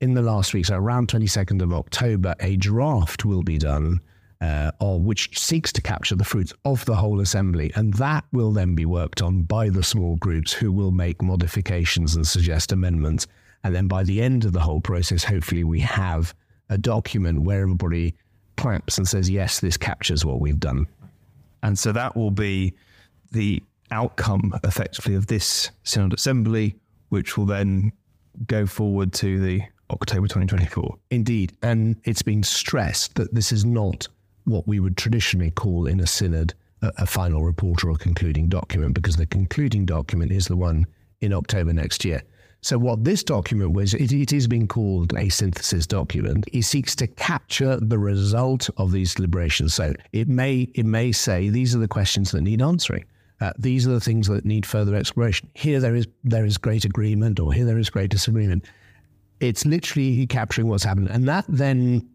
In 0.00 0.14
the 0.14 0.22
last 0.22 0.52
week, 0.52 0.66
so 0.66 0.76
around 0.76 1.08
22nd 1.08 1.62
of 1.62 1.72
October, 1.72 2.34
a 2.40 2.56
draft 2.56 3.24
will 3.24 3.44
be 3.44 3.56
done 3.56 4.00
uh, 4.42 4.72
or 4.80 5.00
which 5.00 5.38
seeks 5.38 5.72
to 5.72 5.80
capture 5.80 6.16
the 6.16 6.24
fruits 6.24 6.52
of 6.64 6.84
the 6.84 6.96
whole 6.96 7.20
assembly. 7.20 7.70
And 7.76 7.94
that 7.94 8.24
will 8.32 8.50
then 8.50 8.74
be 8.74 8.84
worked 8.84 9.22
on 9.22 9.42
by 9.42 9.68
the 9.68 9.84
small 9.84 10.16
groups 10.16 10.52
who 10.52 10.72
will 10.72 10.90
make 10.90 11.22
modifications 11.22 12.16
and 12.16 12.26
suggest 12.26 12.72
amendments. 12.72 13.28
And 13.62 13.72
then 13.72 13.86
by 13.86 14.02
the 14.02 14.20
end 14.20 14.44
of 14.44 14.52
the 14.52 14.60
whole 14.60 14.80
process, 14.80 15.22
hopefully 15.22 15.62
we 15.62 15.78
have 15.80 16.34
a 16.68 16.76
document 16.76 17.42
where 17.42 17.62
everybody 17.62 18.16
claps 18.56 18.98
and 18.98 19.06
says, 19.06 19.30
yes, 19.30 19.60
this 19.60 19.76
captures 19.76 20.24
what 20.24 20.40
we've 20.40 20.58
done. 20.58 20.88
And 21.62 21.78
so 21.78 21.92
that 21.92 22.16
will 22.16 22.32
be 22.32 22.74
the 23.30 23.62
outcome 23.92 24.58
effectively 24.64 25.14
of 25.14 25.28
this 25.28 25.70
Synod 25.84 26.14
Assembly, 26.14 26.74
which 27.10 27.38
will 27.38 27.46
then 27.46 27.92
go 28.48 28.66
forward 28.66 29.12
to 29.12 29.38
the 29.38 29.62
October 29.90 30.26
2024. 30.26 30.96
Indeed. 31.12 31.52
And 31.62 31.94
it's 32.02 32.22
been 32.22 32.42
stressed 32.42 33.14
that 33.14 33.32
this 33.32 33.52
is 33.52 33.64
not 33.64 34.08
what 34.44 34.66
we 34.66 34.80
would 34.80 34.96
traditionally 34.96 35.50
call 35.50 35.86
in 35.86 36.00
a 36.00 36.06
synod 36.06 36.54
a, 36.82 36.92
a 36.98 37.06
final 37.06 37.44
report 37.44 37.84
or 37.84 37.90
a 37.90 37.96
concluding 37.96 38.48
document, 38.48 38.94
because 38.94 39.16
the 39.16 39.26
concluding 39.26 39.86
document 39.86 40.32
is 40.32 40.46
the 40.46 40.56
one 40.56 40.86
in 41.20 41.32
October 41.32 41.72
next 41.72 42.04
year. 42.04 42.22
So, 42.64 42.78
what 42.78 43.02
this 43.02 43.24
document 43.24 43.72
was, 43.72 43.92
it, 43.92 44.12
it 44.12 44.32
is 44.32 44.46
being 44.46 44.68
called 44.68 45.12
a 45.14 45.28
synthesis 45.30 45.84
document. 45.84 46.44
It 46.52 46.62
seeks 46.62 46.94
to 46.96 47.08
capture 47.08 47.76
the 47.80 47.98
result 47.98 48.70
of 48.76 48.92
these 48.92 49.14
deliberations. 49.14 49.74
So, 49.74 49.94
it 50.12 50.28
may 50.28 50.68
it 50.74 50.86
may 50.86 51.10
say 51.10 51.48
these 51.48 51.74
are 51.74 51.80
the 51.80 51.88
questions 51.88 52.30
that 52.30 52.42
need 52.42 52.62
answering. 52.62 53.04
Uh, 53.40 53.52
these 53.58 53.88
are 53.88 53.90
the 53.90 54.00
things 54.00 54.28
that 54.28 54.44
need 54.44 54.64
further 54.64 54.94
exploration. 54.94 55.48
Here 55.54 55.80
there 55.80 55.96
is 55.96 56.06
there 56.22 56.44
is 56.44 56.56
great 56.56 56.84
agreement, 56.84 57.40
or 57.40 57.52
here 57.52 57.64
there 57.64 57.78
is 57.78 57.90
great 57.90 58.10
disagreement. 58.10 58.64
It's 59.40 59.66
literally 59.66 60.24
capturing 60.28 60.68
what's 60.68 60.84
happened, 60.84 61.10
and 61.10 61.26
that 61.26 61.44
then 61.48 62.08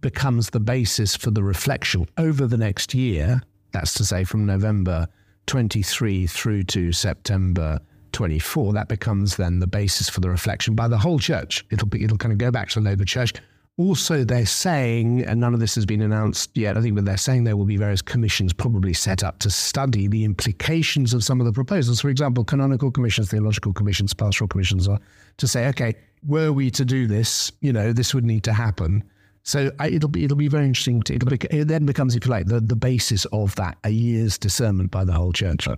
becomes 0.00 0.50
the 0.50 0.60
basis 0.60 1.16
for 1.16 1.30
the 1.30 1.42
reflection 1.42 2.06
over 2.18 2.46
the 2.46 2.56
next 2.56 2.94
year. 2.94 3.42
That's 3.72 3.94
to 3.94 4.04
say, 4.04 4.24
from 4.24 4.46
November 4.46 5.08
23 5.46 6.26
through 6.26 6.64
to 6.64 6.92
September 6.92 7.80
24. 8.12 8.72
That 8.72 8.88
becomes 8.88 9.36
then 9.36 9.58
the 9.58 9.66
basis 9.66 10.08
for 10.08 10.20
the 10.20 10.30
reflection 10.30 10.74
by 10.74 10.88
the 10.88 10.98
whole 10.98 11.18
church. 11.18 11.64
It'll 11.70 11.88
be, 11.88 12.04
it'll 12.04 12.16
kind 12.16 12.32
of 12.32 12.38
go 12.38 12.50
back 12.50 12.70
to 12.70 12.80
the 12.80 12.88
local 12.88 13.04
church. 13.04 13.32
Also, 13.76 14.22
they're 14.22 14.46
saying, 14.46 15.24
and 15.24 15.40
none 15.40 15.52
of 15.52 15.58
this 15.58 15.74
has 15.74 15.84
been 15.84 16.00
announced 16.00 16.56
yet, 16.56 16.78
I 16.78 16.80
think, 16.80 16.94
but 16.94 17.04
they're 17.04 17.16
saying 17.16 17.42
there 17.42 17.56
will 17.56 17.64
be 17.64 17.76
various 17.76 18.02
commissions 18.02 18.52
probably 18.52 18.94
set 18.94 19.24
up 19.24 19.40
to 19.40 19.50
study 19.50 20.06
the 20.06 20.24
implications 20.24 21.12
of 21.12 21.24
some 21.24 21.40
of 21.40 21.46
the 21.46 21.52
proposals. 21.52 22.00
For 22.00 22.08
example, 22.08 22.44
canonical 22.44 22.92
commissions, 22.92 23.30
theological 23.30 23.72
commissions, 23.72 24.14
pastoral 24.14 24.46
commissions 24.46 24.86
are 24.86 25.00
to 25.38 25.48
say, 25.48 25.66
okay, 25.68 25.94
were 26.24 26.52
we 26.52 26.70
to 26.70 26.84
do 26.84 27.08
this, 27.08 27.50
you 27.60 27.72
know, 27.72 27.92
this 27.92 28.14
would 28.14 28.24
need 28.24 28.44
to 28.44 28.52
happen. 28.52 29.02
So 29.44 29.70
I, 29.78 29.88
it'll 29.88 30.08
be 30.08 30.24
it'll 30.24 30.38
be 30.38 30.48
very 30.48 30.64
interesting. 30.64 31.02
To, 31.02 31.14
it'll 31.14 31.28
be, 31.28 31.38
it 31.50 31.68
then 31.68 31.86
becomes, 31.86 32.16
if 32.16 32.24
you 32.24 32.30
like, 32.30 32.46
the, 32.46 32.60
the 32.60 32.76
basis 32.76 33.26
of 33.26 33.54
that 33.56 33.76
a 33.84 33.90
year's 33.90 34.38
discernment 34.38 34.90
by 34.90 35.04
the 35.04 35.12
whole 35.12 35.32
church. 35.32 35.68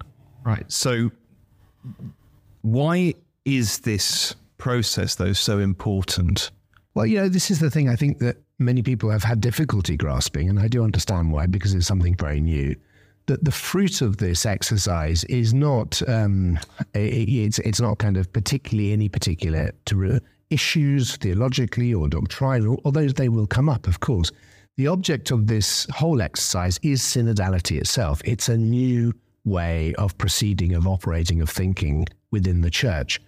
Right. 0.44 0.70
So 0.70 1.10
why 2.62 3.14
is 3.44 3.80
this 3.80 4.34
process 4.58 5.16
though 5.16 5.32
so 5.32 5.58
important? 5.58 6.50
Well, 6.94 7.06
you 7.06 7.18
know, 7.18 7.28
this 7.28 7.50
is 7.50 7.58
the 7.58 7.70
thing 7.70 7.88
I 7.88 7.96
think 7.96 8.20
that 8.20 8.36
many 8.58 8.82
people 8.82 9.10
have 9.10 9.24
had 9.24 9.40
difficulty 9.40 9.96
grasping, 9.96 10.48
and 10.48 10.58
I 10.58 10.68
do 10.68 10.82
understand 10.82 11.32
why 11.32 11.46
because 11.46 11.74
it's 11.74 11.86
something 11.86 12.14
very 12.14 12.40
new. 12.40 12.76
That 13.26 13.44
the 13.44 13.50
fruit 13.50 14.00
of 14.00 14.18
this 14.18 14.46
exercise 14.46 15.24
is 15.24 15.52
not 15.52 16.00
um, 16.08 16.60
it's 16.94 17.58
it's 17.58 17.80
not 17.80 17.98
kind 17.98 18.16
of 18.16 18.32
particularly 18.32 18.92
any 18.92 19.08
particular 19.08 19.72
to 19.86 20.20
issues 20.50 21.16
theologically 21.16 21.92
or 21.92 22.08
doctrinal, 22.08 22.80
although 22.84 23.08
they 23.08 23.28
will 23.28 23.46
come 23.46 23.68
up, 23.68 23.86
of 23.86 24.00
course. 24.00 24.30
The 24.76 24.88
object 24.88 25.30
of 25.30 25.46
this 25.46 25.86
whole 25.90 26.20
exercise 26.20 26.78
is 26.82 27.00
synodality 27.00 27.78
itself. 27.78 28.20
It's 28.24 28.48
a 28.48 28.56
new 28.56 29.14
way 29.44 29.94
of 29.94 30.18
proceeding, 30.18 30.74
of 30.74 30.86
operating, 30.86 31.40
of 31.40 31.48
thinking 31.48 32.06
within 32.30 32.60
the 32.60 32.70
church, 32.70 33.20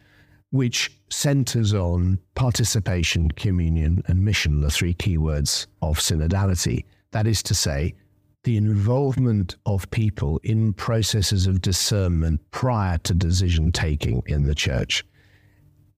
which 0.50 0.90
centers 1.10 1.72
on 1.72 2.18
participation, 2.34 3.30
communion, 3.30 4.02
and 4.06 4.24
mission, 4.24 4.60
the 4.60 4.70
three 4.70 4.94
keywords 4.94 5.66
of 5.80 5.98
synodality. 5.98 6.84
That 7.12 7.26
is 7.26 7.42
to 7.44 7.54
say, 7.54 7.94
the 8.44 8.56
involvement 8.56 9.56
of 9.66 9.90
people 9.90 10.40
in 10.42 10.72
processes 10.72 11.46
of 11.46 11.62
discernment 11.62 12.40
prior 12.50 12.98
to 12.98 13.14
decision 13.14 13.72
taking 13.72 14.22
in 14.26 14.44
the 14.44 14.54
church. 14.54 15.04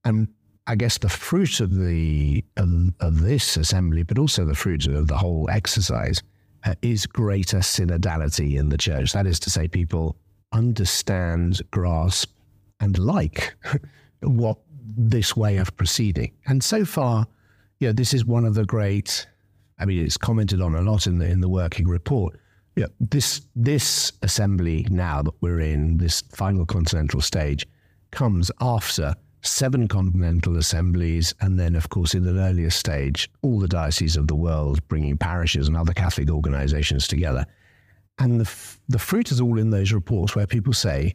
And 0.05 0.29
I 0.71 0.77
guess 0.77 0.99
the 0.99 1.09
fruit 1.09 1.59
of 1.59 1.75
the 1.75 2.45
of, 2.57 2.71
of, 3.01 3.23
this 3.23 3.57
assembly, 3.57 4.05
but 4.05 4.21
also 4.21 4.45
the 4.45 4.55
fruit 4.55 4.87
of 4.87 5.09
the 5.09 5.17
whole 5.17 5.51
exercise, 5.51 6.23
uh, 6.63 6.77
is 6.81 7.07
greater 7.07 7.59
synodality 7.59 8.57
in 8.57 8.69
the 8.69 8.79
church. 8.79 9.13
That 9.13 9.27
is 9.27 9.41
to 9.41 9.51
say, 9.51 9.67
people 9.67 10.15
understand, 10.53 11.61
grasp, 11.73 12.31
and 12.79 12.97
like 13.01 13.53
what 14.21 14.59
this 14.73 15.37
way 15.37 15.57
of 15.57 15.77
proceeding. 15.77 16.31
And 16.47 16.63
so 16.63 16.85
far, 16.85 17.27
you 17.81 17.89
know, 17.89 17.93
this 17.93 18.15
is 18.15 18.25
one 18.25 18.45
of 18.45 18.55
the 18.55 18.65
great. 18.65 19.27
I 19.81 19.87
mean, 19.87 20.05
it's 20.05 20.17
commented 20.17 20.61
on 20.61 20.77
a 20.77 20.83
lot 20.83 21.09
in 21.09 21.19
the 21.19 21.27
in 21.27 21.41
the 21.41 21.49
working 21.49 21.89
report. 21.89 22.39
Yeah, 22.77 22.87
this 23.01 23.41
this 23.57 24.13
assembly 24.23 24.87
now 24.89 25.23
that 25.23 25.35
we're 25.41 25.59
in 25.59 25.97
this 25.97 26.21
final 26.21 26.65
continental 26.65 27.21
stage 27.21 27.67
comes 28.13 28.53
after 28.61 29.17
seven 29.43 29.89
continental 29.89 30.57
assemblies, 30.57 31.35
and 31.41 31.59
then, 31.59 31.75
of 31.75 31.89
course, 31.89 32.15
in 32.15 32.27
an 32.27 32.39
earlier 32.39 32.71
stage, 32.71 33.31
all 33.43 33.59
the 33.59 33.69
dioceses 33.69 34.17
of 34.17 34.29
the 34.29 34.35
world 34.35 34.87
bringing 34.89 35.17
parishes 35.17 35.69
and 35.69 35.77
other 35.77 35.93
Catholic 35.93 36.31
organizations 36.31 37.09
together. 37.09 37.47
And 38.19 38.39
the, 38.41 38.45
f- 38.45 38.81
the 38.89 38.99
fruit 38.99 39.33
is 39.33 39.41
all 39.41 39.59
in 39.59 39.71
those 39.71 39.93
reports 39.93 40.37
where 40.37 40.47
people 40.47 40.73
say, 40.73 41.15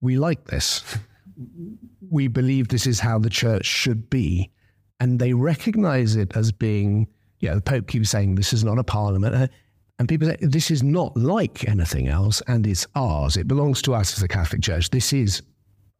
We 0.00 0.18
like 0.18 0.44
this. 0.44 0.84
we 2.10 2.28
believe 2.28 2.68
this 2.68 2.86
is 2.86 3.00
how 3.00 3.18
the 3.18 3.30
church 3.30 3.66
should 3.66 4.08
be. 4.08 4.50
And 5.00 5.18
they 5.18 5.32
recognize 5.32 6.16
it 6.16 6.36
as 6.36 6.50
being, 6.52 7.06
yeah, 7.40 7.54
the 7.54 7.60
Pope 7.60 7.86
keeps 7.86 8.10
saying 8.10 8.34
this 8.34 8.52
is 8.52 8.64
not 8.64 8.78
a 8.78 8.84
parliament. 8.84 9.34
Uh, 9.34 9.48
and 9.98 10.08
people 10.08 10.28
say, 10.28 10.36
this 10.40 10.70
is 10.70 10.82
not 10.82 11.16
like 11.16 11.68
anything 11.68 12.08
else, 12.08 12.40
and 12.46 12.66
it's 12.66 12.86
ours. 12.94 13.36
It 13.36 13.48
belongs 13.48 13.82
to 13.82 13.94
us 13.94 14.12
as 14.12 14.20
the 14.20 14.28
Catholic 14.28 14.62
Church. 14.62 14.90
This 14.90 15.12
is 15.12 15.42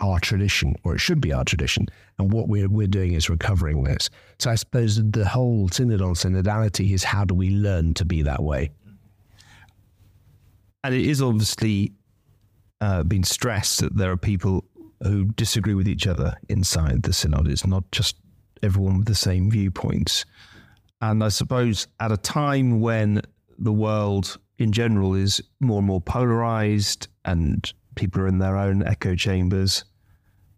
our 0.01 0.21
tradition, 0.21 0.77
or 0.85 0.95
it 0.95 1.01
should 1.01 1.21
be 1.21 1.33
our 1.33 1.45
tradition. 1.45 1.87
And 2.19 2.33
what 2.33 2.49
we're, 2.49 2.69
we're 2.69 2.87
doing 2.87 3.15
is 3.15 3.29
recovering 3.29 3.83
this. 3.83 4.11
So 4.39 4.51
I 4.51 4.55
suppose 4.55 5.03
the 5.03 5.27
whole 5.27 5.69
synod 5.69 6.03
on 6.03 6.15
synodality 6.15 6.93
is 6.93 7.05
how 7.05 7.25
do 7.25 7.35
we 7.35 7.51
learn 7.51 7.95
to 7.95 8.05
be 8.05 8.23
that 8.23 8.43
way? 8.43 8.71
And 10.85 10.95
it 10.95 11.05
is 11.05 11.21
obviously 11.21 11.93
uh, 12.81 13.03
been 13.03 13.25
stressed 13.25 13.81
that 13.81 13.97
there 13.97 14.11
are 14.13 14.17
people 14.17 14.65
who 15.03 15.27
disagree 15.27 15.75
with 15.75 15.89
each 15.89 16.07
other 16.07 16.37
inside 16.49 17.03
the 17.03 17.13
synod. 17.13 17.49
It's 17.49 17.67
not 17.67 17.85
just 17.91 18.17
everyone 18.63 18.99
with 18.99 19.07
the 19.07 19.15
same 19.15 19.51
viewpoints. 19.51 20.25
And 21.01 21.23
I 21.23 21.29
suppose 21.29 21.87
at 22.01 22.13
a 22.13 22.17
time 22.17 22.81
when 22.81 23.23
the 23.59 23.73
world 23.73 24.39
in 24.59 24.73
general 24.73 25.15
is 25.15 25.41
more 25.61 25.79
and 25.79 25.87
more 25.87 26.01
polarized 26.01 27.09
and 27.25 27.73
people 27.99 28.23
are 28.23 28.29
in 28.29 28.39
their 28.39 28.57
own 28.57 28.83
echo 28.83 29.15
chambers, 29.15 29.85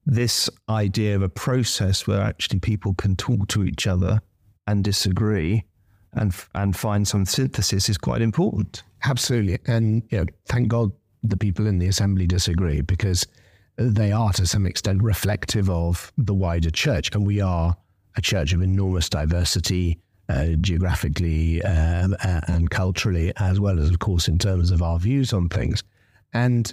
this 0.06 0.50
idea 0.68 1.16
of 1.16 1.23
a 1.23 1.28
process 1.28 2.06
where 2.06 2.20
actually 2.20 2.61
people 2.61 2.94
can 2.94 3.16
talk 3.16 3.49
to 3.49 3.64
each 3.64 3.87
other 3.87 4.20
and 4.66 4.85
disagree 4.85 5.64
and 6.14 6.35
and 6.54 6.76
find 6.76 7.06
some 7.06 7.25
synthesis 7.25 7.88
is 7.88 7.97
quite 7.97 8.20
important. 8.20 8.82
Absolutely, 9.04 9.59
and 9.66 10.02
you 10.11 10.18
know, 10.18 10.26
thank 10.47 10.68
God 10.68 10.90
the 11.23 11.37
people 11.37 11.66
in 11.66 11.78
the 11.78 11.87
assembly 11.87 12.26
disagree 12.26 12.80
because 12.80 13.26
they 13.76 14.12
are 14.12 14.32
to 14.32 14.47
some 14.47 14.66
extent 14.66 15.02
reflective 15.02 15.70
of 15.70 16.12
the 16.18 16.35
wider 16.35 16.70
church, 16.70 17.14
and 17.14 17.26
we 17.26 17.40
are 17.40 17.76
a 18.16 18.20
church 18.20 18.52
of 18.52 18.62
enormous 18.62 19.09
diversity. 19.09 19.99
Uh, 20.28 20.54
geographically 20.61 21.61
um, 21.64 22.14
and 22.23 22.70
culturally, 22.70 23.32
as 23.38 23.59
well 23.59 23.80
as, 23.80 23.90
of 23.90 23.99
course, 23.99 24.28
in 24.28 24.38
terms 24.38 24.70
of 24.70 24.80
our 24.80 24.97
views 24.97 25.32
on 25.32 25.49
things. 25.49 25.82
And 26.32 26.73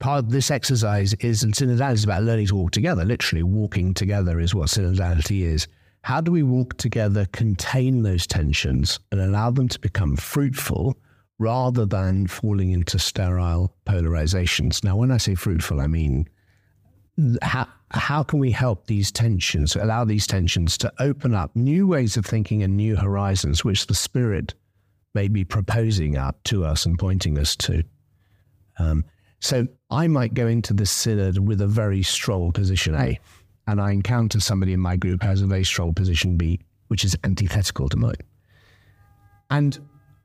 part 0.00 0.18
of 0.18 0.30
this 0.30 0.50
exercise 0.50 1.14
is, 1.14 1.42
and 1.42 1.54
synodality 1.54 1.94
is 1.94 2.04
about 2.04 2.24
learning 2.24 2.46
to 2.46 2.56
walk 2.56 2.72
together. 2.72 3.04
Literally, 3.04 3.42
walking 3.42 3.94
together 3.94 4.40
is 4.40 4.54
what 4.54 4.68
synodality 4.68 5.42
is. 5.42 5.68
How 6.02 6.20
do 6.20 6.32
we 6.32 6.42
walk 6.42 6.76
together, 6.78 7.26
contain 7.32 8.02
those 8.02 8.26
tensions, 8.26 8.98
and 9.12 9.20
allow 9.20 9.50
them 9.50 9.68
to 9.68 9.78
become 9.78 10.16
fruitful 10.16 10.96
rather 11.38 11.86
than 11.86 12.26
falling 12.26 12.72
into 12.72 12.98
sterile 12.98 13.74
polarizations? 13.86 14.82
Now, 14.82 14.96
when 14.96 15.10
I 15.10 15.18
say 15.18 15.34
fruitful, 15.34 15.80
I 15.80 15.86
mean 15.86 16.26
how, 17.42 17.68
how 17.90 18.22
can 18.22 18.38
we 18.38 18.50
help 18.50 18.86
these 18.86 19.12
tensions, 19.12 19.76
allow 19.76 20.04
these 20.04 20.26
tensions 20.26 20.78
to 20.78 20.92
open 20.98 21.34
up 21.34 21.54
new 21.54 21.86
ways 21.86 22.16
of 22.16 22.24
thinking 22.24 22.62
and 22.62 22.76
new 22.76 22.96
horizons, 22.96 23.64
which 23.64 23.86
the 23.86 23.94
Spirit 23.94 24.54
may 25.14 25.28
be 25.28 25.44
proposing 25.44 26.16
up 26.16 26.42
to 26.44 26.64
us 26.64 26.86
and 26.86 26.98
pointing 26.98 27.38
us 27.38 27.56
to? 27.56 27.82
Um, 28.78 29.04
so 29.40 29.66
I 29.90 30.06
might 30.06 30.34
go 30.34 30.46
into 30.46 30.72
the 30.72 30.86
synod 30.86 31.38
with 31.38 31.60
a 31.60 31.66
very 31.66 32.02
strong 32.02 32.52
position 32.52 32.94
A 32.94 33.18
and 33.66 33.80
I 33.80 33.92
encounter 33.92 34.40
somebody 34.40 34.72
in 34.72 34.80
my 34.80 34.96
group 34.96 35.22
who 35.22 35.28
has 35.28 35.42
a 35.42 35.46
very 35.46 35.64
strong 35.64 35.94
position 35.94 36.36
B, 36.36 36.60
which 36.88 37.04
is 37.04 37.16
antithetical 37.24 37.88
to 37.88 37.96
mine. 37.96 38.14
And 39.50 39.78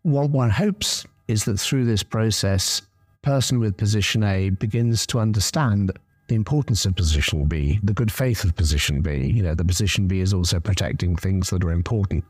what 0.04 0.30
one 0.30 0.50
hopes 0.50 1.06
is 1.28 1.46
that 1.46 1.60
through 1.60 1.86
this 1.86 2.04
process, 2.04 2.82
person 3.22 3.60
with 3.60 3.78
position 3.78 4.24
A 4.24 4.50
begins 4.50 5.08
to 5.08 5.20
understand 5.20 5.92
the 6.28 6.36
importance 6.36 6.86
of 6.86 6.96
position 6.96 7.46
B, 7.46 7.80
the 7.84 7.94
good 7.94 8.12
faith 8.12 8.44
of 8.44 8.56
position 8.56 9.02
B. 9.02 9.28
You 9.28 9.44
know, 9.44 9.56
the 9.56 9.66
position 9.66 10.08
B 10.08 10.20
is 10.20 10.34
also 10.34 10.60
protecting 10.60 11.16
things 11.16 11.50
that 11.50 11.64
are 11.64 11.72
important 11.72 12.24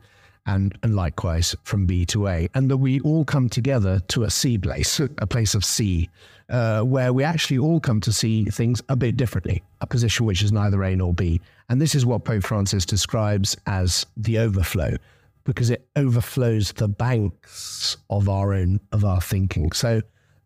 and, 0.46 0.78
and 0.82 0.94
likewise 0.94 1.54
from 1.64 1.86
B 1.86 2.04
to 2.06 2.28
A, 2.28 2.48
and 2.54 2.70
that 2.70 2.76
we 2.76 3.00
all 3.00 3.24
come 3.24 3.48
together 3.48 4.00
to 4.08 4.24
a 4.24 4.30
C 4.30 4.56
place, 4.56 5.00
a 5.00 5.26
place 5.26 5.54
of 5.54 5.64
C, 5.64 6.08
uh, 6.48 6.82
where 6.82 7.12
we 7.12 7.24
actually 7.24 7.58
all 7.58 7.80
come 7.80 8.00
to 8.00 8.12
see 8.12 8.44
things 8.44 8.80
a 8.88 8.96
bit 8.96 9.16
differently, 9.16 9.62
a 9.80 9.86
position 9.86 10.26
which 10.26 10.42
is 10.42 10.52
neither 10.52 10.82
A 10.84 10.94
nor 10.94 11.12
B. 11.12 11.40
And 11.68 11.80
this 11.80 11.94
is 11.94 12.06
what 12.06 12.24
Pope 12.24 12.44
Francis 12.44 12.86
describes 12.86 13.56
as 13.66 14.06
the 14.16 14.38
overflow, 14.38 14.96
because 15.44 15.70
it 15.70 15.88
overflows 15.96 16.72
the 16.72 16.88
banks 16.88 17.96
of 18.08 18.28
our 18.28 18.54
own 18.54 18.80
of 18.92 19.04
our 19.04 19.20
thinking. 19.20 19.72
So 19.72 20.02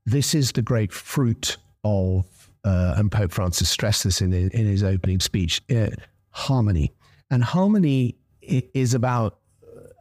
this 0.07 0.35
is 0.35 0.53
the 0.53 0.63
great 0.63 0.93
fruit 0.93 1.59
of, 1.85 2.25
uh, 2.65 2.95
and 2.97 3.13
Pope 3.13 3.33
Francis 3.33 3.69
stressed 3.69 4.05
this 4.05 4.23
in, 4.23 4.33
in 4.33 4.67
his 4.67 4.83
opening 4.83 5.21
speech, 5.21 5.61
uh, 5.71 5.89
harmony. 6.31 6.93
And 7.31 7.45
harmony 7.45 8.17
is 8.43 8.95
about 8.95 9.40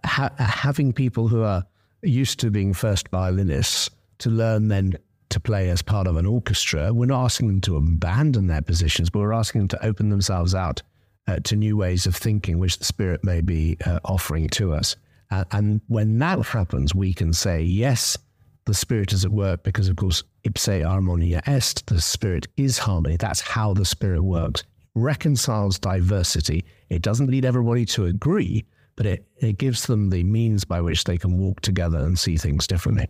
ha- 0.05 0.33
having 0.37 0.93
people 0.93 1.27
who 1.27 1.43
are 1.43 1.63
used 2.01 2.39
to 2.39 2.51
being 2.51 2.73
first 2.73 3.09
violinists 3.09 3.89
to 4.19 4.29
learn 4.29 4.67
then 4.67 4.97
to 5.29 5.39
play 5.39 5.69
as 5.69 5.81
part 5.81 6.07
of 6.07 6.17
an 6.17 6.25
orchestra. 6.25 6.93
We're 6.93 7.05
not 7.05 7.23
asking 7.23 7.47
them 7.47 7.61
to 7.61 7.77
abandon 7.77 8.47
their 8.47 8.61
positions, 8.61 9.09
but 9.09 9.19
we're 9.19 9.33
asking 9.33 9.61
them 9.61 9.67
to 9.69 9.85
open 9.85 10.09
themselves 10.09 10.55
out 10.55 10.81
uh, 11.27 11.39
to 11.43 11.55
new 11.55 11.77
ways 11.77 12.07
of 12.07 12.15
thinking, 12.15 12.57
which 12.57 12.79
the 12.79 12.85
Spirit 12.85 13.23
may 13.23 13.41
be 13.41 13.77
uh, 13.85 13.99
offering 14.05 14.49
to 14.49 14.73
us. 14.73 14.95
Uh, 15.31 15.43
and 15.51 15.81
when 15.87 16.17
that 16.19 16.43
happens, 16.45 16.95
we 16.95 17.13
can 17.13 17.31
say, 17.33 17.61
yes, 17.61 18.17
the 18.65 18.73
Spirit 18.73 19.13
is 19.13 19.25
at 19.25 19.31
work 19.31 19.63
because, 19.63 19.87
of 19.87 19.95
course, 19.95 20.23
ipse 20.43 20.65
harmonia 20.65 21.41
est, 21.45 21.85
the 21.87 22.01
Spirit 22.01 22.47
is 22.57 22.79
harmony. 22.79 23.15
That's 23.17 23.41
how 23.41 23.73
the 23.73 23.85
Spirit 23.85 24.23
works. 24.23 24.63
Reconciles 24.95 25.77
diversity. 25.77 26.65
It 26.89 27.03
doesn't 27.03 27.29
lead 27.29 27.45
everybody 27.45 27.85
to 27.85 28.05
agree, 28.05 28.65
but 28.99 29.05
it, 29.05 29.25
it 29.37 29.57
gives 29.57 29.85
them 29.85 30.09
the 30.09 30.25
means 30.25 30.65
by 30.65 30.81
which 30.81 31.05
they 31.05 31.17
can 31.17 31.37
walk 31.37 31.61
together 31.61 31.99
and 31.99 32.19
see 32.19 32.35
things 32.35 32.67
differently. 32.67 33.07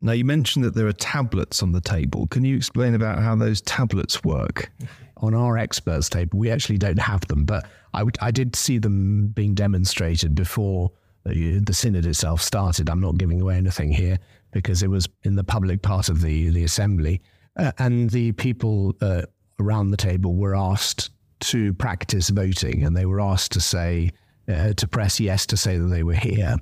Now, 0.00 0.10
you 0.10 0.24
mentioned 0.24 0.64
that 0.64 0.74
there 0.74 0.88
are 0.88 0.92
tablets 0.92 1.62
on 1.62 1.70
the 1.70 1.80
table. 1.80 2.26
Can 2.26 2.44
you 2.44 2.56
explain 2.56 2.96
about 2.96 3.20
how 3.20 3.36
those 3.36 3.60
tablets 3.60 4.24
work? 4.24 4.72
On 5.18 5.34
our 5.34 5.56
experts 5.56 6.08
table, 6.08 6.36
we 6.36 6.50
actually 6.50 6.78
don't 6.78 6.98
have 6.98 7.20
them, 7.28 7.44
but 7.44 7.68
I, 7.94 8.02
I 8.20 8.32
did 8.32 8.56
see 8.56 8.78
them 8.78 9.28
being 9.28 9.54
demonstrated 9.54 10.34
before 10.34 10.90
the, 11.24 11.60
the 11.60 11.72
synod 11.72 12.04
itself 12.04 12.42
started. 12.42 12.90
I'm 12.90 13.00
not 13.00 13.18
giving 13.18 13.40
away 13.40 13.56
anything 13.56 13.92
here 13.92 14.18
because 14.50 14.82
it 14.82 14.90
was 14.90 15.08
in 15.22 15.36
the 15.36 15.44
public 15.44 15.80
part 15.80 16.08
of 16.08 16.22
the, 16.22 16.50
the 16.50 16.64
assembly. 16.64 17.22
Uh, 17.56 17.70
and 17.78 18.10
the 18.10 18.32
people 18.32 18.96
uh, 19.00 19.22
around 19.60 19.92
the 19.92 19.96
table 19.96 20.34
were 20.34 20.56
asked 20.56 21.10
to 21.38 21.72
practice 21.74 22.30
voting, 22.30 22.82
and 22.82 22.96
they 22.96 23.06
were 23.06 23.20
asked 23.20 23.52
to 23.52 23.60
say, 23.60 24.10
uh, 24.50 24.72
to 24.74 24.88
press 24.88 25.20
yes 25.20 25.46
to 25.46 25.56
say 25.56 25.78
that 25.78 25.86
they 25.86 26.02
were 26.02 26.14
here. 26.14 26.56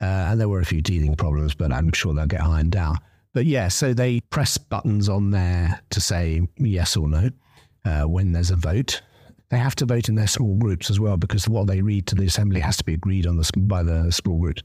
Uh, 0.00 0.28
and 0.30 0.40
there 0.40 0.48
were 0.48 0.60
a 0.60 0.64
few 0.64 0.80
teething 0.80 1.14
problems, 1.14 1.54
but 1.54 1.72
I'm 1.72 1.92
sure 1.92 2.14
they'll 2.14 2.26
get 2.26 2.42
ironed 2.42 2.76
out. 2.76 2.98
But 3.32 3.46
yeah, 3.46 3.68
so 3.68 3.94
they 3.94 4.20
press 4.20 4.58
buttons 4.58 5.08
on 5.08 5.30
there 5.30 5.80
to 5.90 6.00
say 6.00 6.42
yes 6.56 6.96
or 6.96 7.08
no 7.08 7.30
uh, 7.84 8.02
when 8.02 8.32
there's 8.32 8.50
a 8.50 8.56
vote. 8.56 9.02
They 9.50 9.58
have 9.58 9.74
to 9.76 9.86
vote 9.86 10.08
in 10.08 10.14
their 10.14 10.26
small 10.26 10.54
groups 10.54 10.90
as 10.90 10.98
well 10.98 11.16
because 11.16 11.48
what 11.48 11.66
they 11.66 11.82
read 11.82 12.06
to 12.08 12.14
the 12.14 12.24
assembly 12.24 12.60
has 12.60 12.76
to 12.78 12.84
be 12.84 12.94
agreed 12.94 13.26
on 13.26 13.36
the, 13.36 13.50
by 13.56 13.82
the 13.82 14.10
small 14.10 14.38
group. 14.38 14.58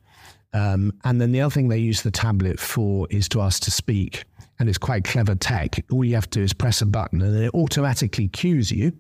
Um, 0.54 0.94
and 1.04 1.20
then 1.20 1.32
the 1.32 1.42
other 1.42 1.52
thing 1.52 1.68
they 1.68 1.78
use 1.78 2.02
the 2.02 2.12
tablet 2.12 2.60
for 2.60 3.08
is 3.10 3.28
to 3.30 3.42
ask 3.42 3.64
to 3.64 3.72
speak. 3.72 4.24
And 4.58 4.70
it's 4.70 4.78
quite 4.78 5.04
clever 5.04 5.36
tech. 5.36 5.84
All 5.92 6.06
you 6.06 6.16
have 6.16 6.30
to 6.30 6.40
do 6.40 6.44
is 6.44 6.54
press 6.54 6.82
a 6.82 6.86
button 6.86 7.22
and 7.22 7.36
it 7.36 7.54
automatically 7.54 8.30
cues 8.30 8.72
you. 8.72 8.94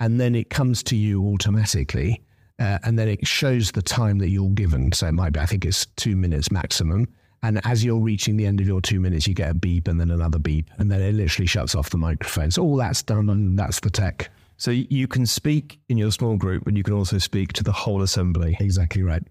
And 0.00 0.20
then 0.20 0.34
it 0.34 0.50
comes 0.50 0.82
to 0.84 0.96
you 0.96 1.24
automatically 1.28 2.20
uh, 2.58 2.78
and 2.84 2.98
then 2.98 3.08
it 3.08 3.26
shows 3.26 3.72
the 3.72 3.82
time 3.82 4.18
that 4.18 4.28
you're 4.28 4.50
given. 4.50 4.92
So 4.92 5.06
it 5.06 5.12
might 5.12 5.32
be, 5.32 5.40
I 5.40 5.46
think 5.46 5.64
it's 5.64 5.86
two 5.96 6.16
minutes 6.16 6.50
maximum. 6.50 7.08
And 7.42 7.64
as 7.64 7.84
you're 7.84 8.00
reaching 8.00 8.36
the 8.36 8.46
end 8.46 8.60
of 8.60 8.66
your 8.66 8.80
two 8.80 8.98
minutes, 8.98 9.28
you 9.28 9.34
get 9.34 9.50
a 9.50 9.54
beep 9.54 9.86
and 9.86 10.00
then 10.00 10.10
another 10.10 10.40
beep, 10.40 10.70
and 10.78 10.90
then 10.90 11.00
it 11.00 11.14
literally 11.14 11.46
shuts 11.46 11.74
off 11.76 11.90
the 11.90 11.96
microphone. 11.96 12.50
So 12.50 12.62
all 12.62 12.76
that's 12.76 13.02
done, 13.02 13.30
and 13.30 13.56
that's 13.56 13.78
the 13.78 13.90
tech. 13.90 14.30
So 14.56 14.72
you 14.72 15.06
can 15.06 15.24
speak 15.24 15.78
in 15.88 15.96
your 15.96 16.10
small 16.10 16.36
group, 16.36 16.64
but 16.64 16.76
you 16.76 16.82
can 16.82 16.94
also 16.94 17.18
speak 17.18 17.52
to 17.52 17.62
the 17.62 17.70
whole 17.70 18.02
assembly. 18.02 18.56
Exactly 18.58 19.04
right. 19.04 19.22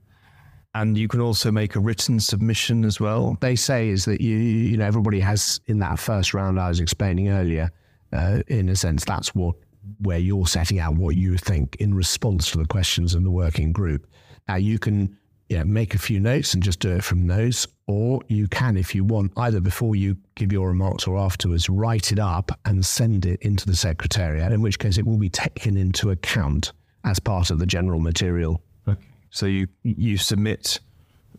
And 0.74 0.98
you 0.98 1.10
can 1.10 1.20
also 1.20 1.52
make 1.52 1.76
a 1.76 1.82
written 1.82 2.20
submission 2.22 2.86
as 2.86 3.00
well. 3.00 3.38
They 3.42 3.58
say 3.58 3.90
is 3.90 4.06
that 4.06 4.22
you, 4.22 4.38
you 4.38 4.78
know, 4.78 4.86
everybody 4.86 5.20
has 5.20 5.60
in 5.66 5.80
that 5.80 6.00
first 6.00 6.34
round 6.34 6.60
I 6.60 6.70
was 6.70 6.80
explaining 6.80 7.28
earlier. 7.28 7.72
Uh, 8.14 8.42
in 8.48 8.70
a 8.70 8.76
sense, 8.76 9.04
that's 9.04 9.36
what 9.36 9.56
where 10.00 10.18
you're 10.18 10.48
setting 10.48 10.80
out 10.80 10.96
what 10.96 11.16
you 11.16 11.38
think 11.38 11.76
in 11.78 11.94
response 11.94 12.52
to 12.52 12.58
the 12.58 12.66
questions 12.66 13.16
in 13.16 13.24
the 13.24 13.32
working 13.32 13.72
group. 13.72 14.08
Now 14.48 14.56
you 14.56 14.80
can 14.80 15.18
you 15.50 15.58
know, 15.58 15.64
make 15.64 15.96
a 15.96 15.98
few 15.98 16.20
notes 16.20 16.54
and 16.54 16.62
just 16.62 16.80
do 16.80 16.92
it 16.92 17.04
from 17.04 17.28
those, 17.28 17.68
or 17.88 18.22
you 18.28 18.48
can, 18.48 18.76
if 18.76 18.94
you 18.94 19.04
want, 19.04 19.32
either 19.38 19.62
before 19.62 19.96
you 19.96 20.18
give 20.36 20.52
your 20.52 20.68
remarks 20.68 21.08
or 21.08 21.18
afterwards, 21.18 21.70
write 21.70 22.12
it 22.12 22.20
up 22.20 22.52
and 22.66 22.86
send 22.86 23.26
it 23.26 23.42
into 23.42 23.66
the 23.66 23.76
secretariat, 23.76 24.52
in 24.52 24.62
which 24.62 24.78
case 24.78 24.98
it 24.98 25.06
will 25.06 25.18
be 25.18 25.30
taken 25.30 25.78
into 25.78 26.12
account 26.12 26.74
as 27.06 27.20
part 27.20 27.50
of 27.50 27.60
the 27.60 27.66
general 27.66 28.00
material. 28.00 28.62
Okay. 28.88 29.00
So 29.30 29.46
you 29.46 29.68
you 29.84 30.18
submit, 30.18 30.80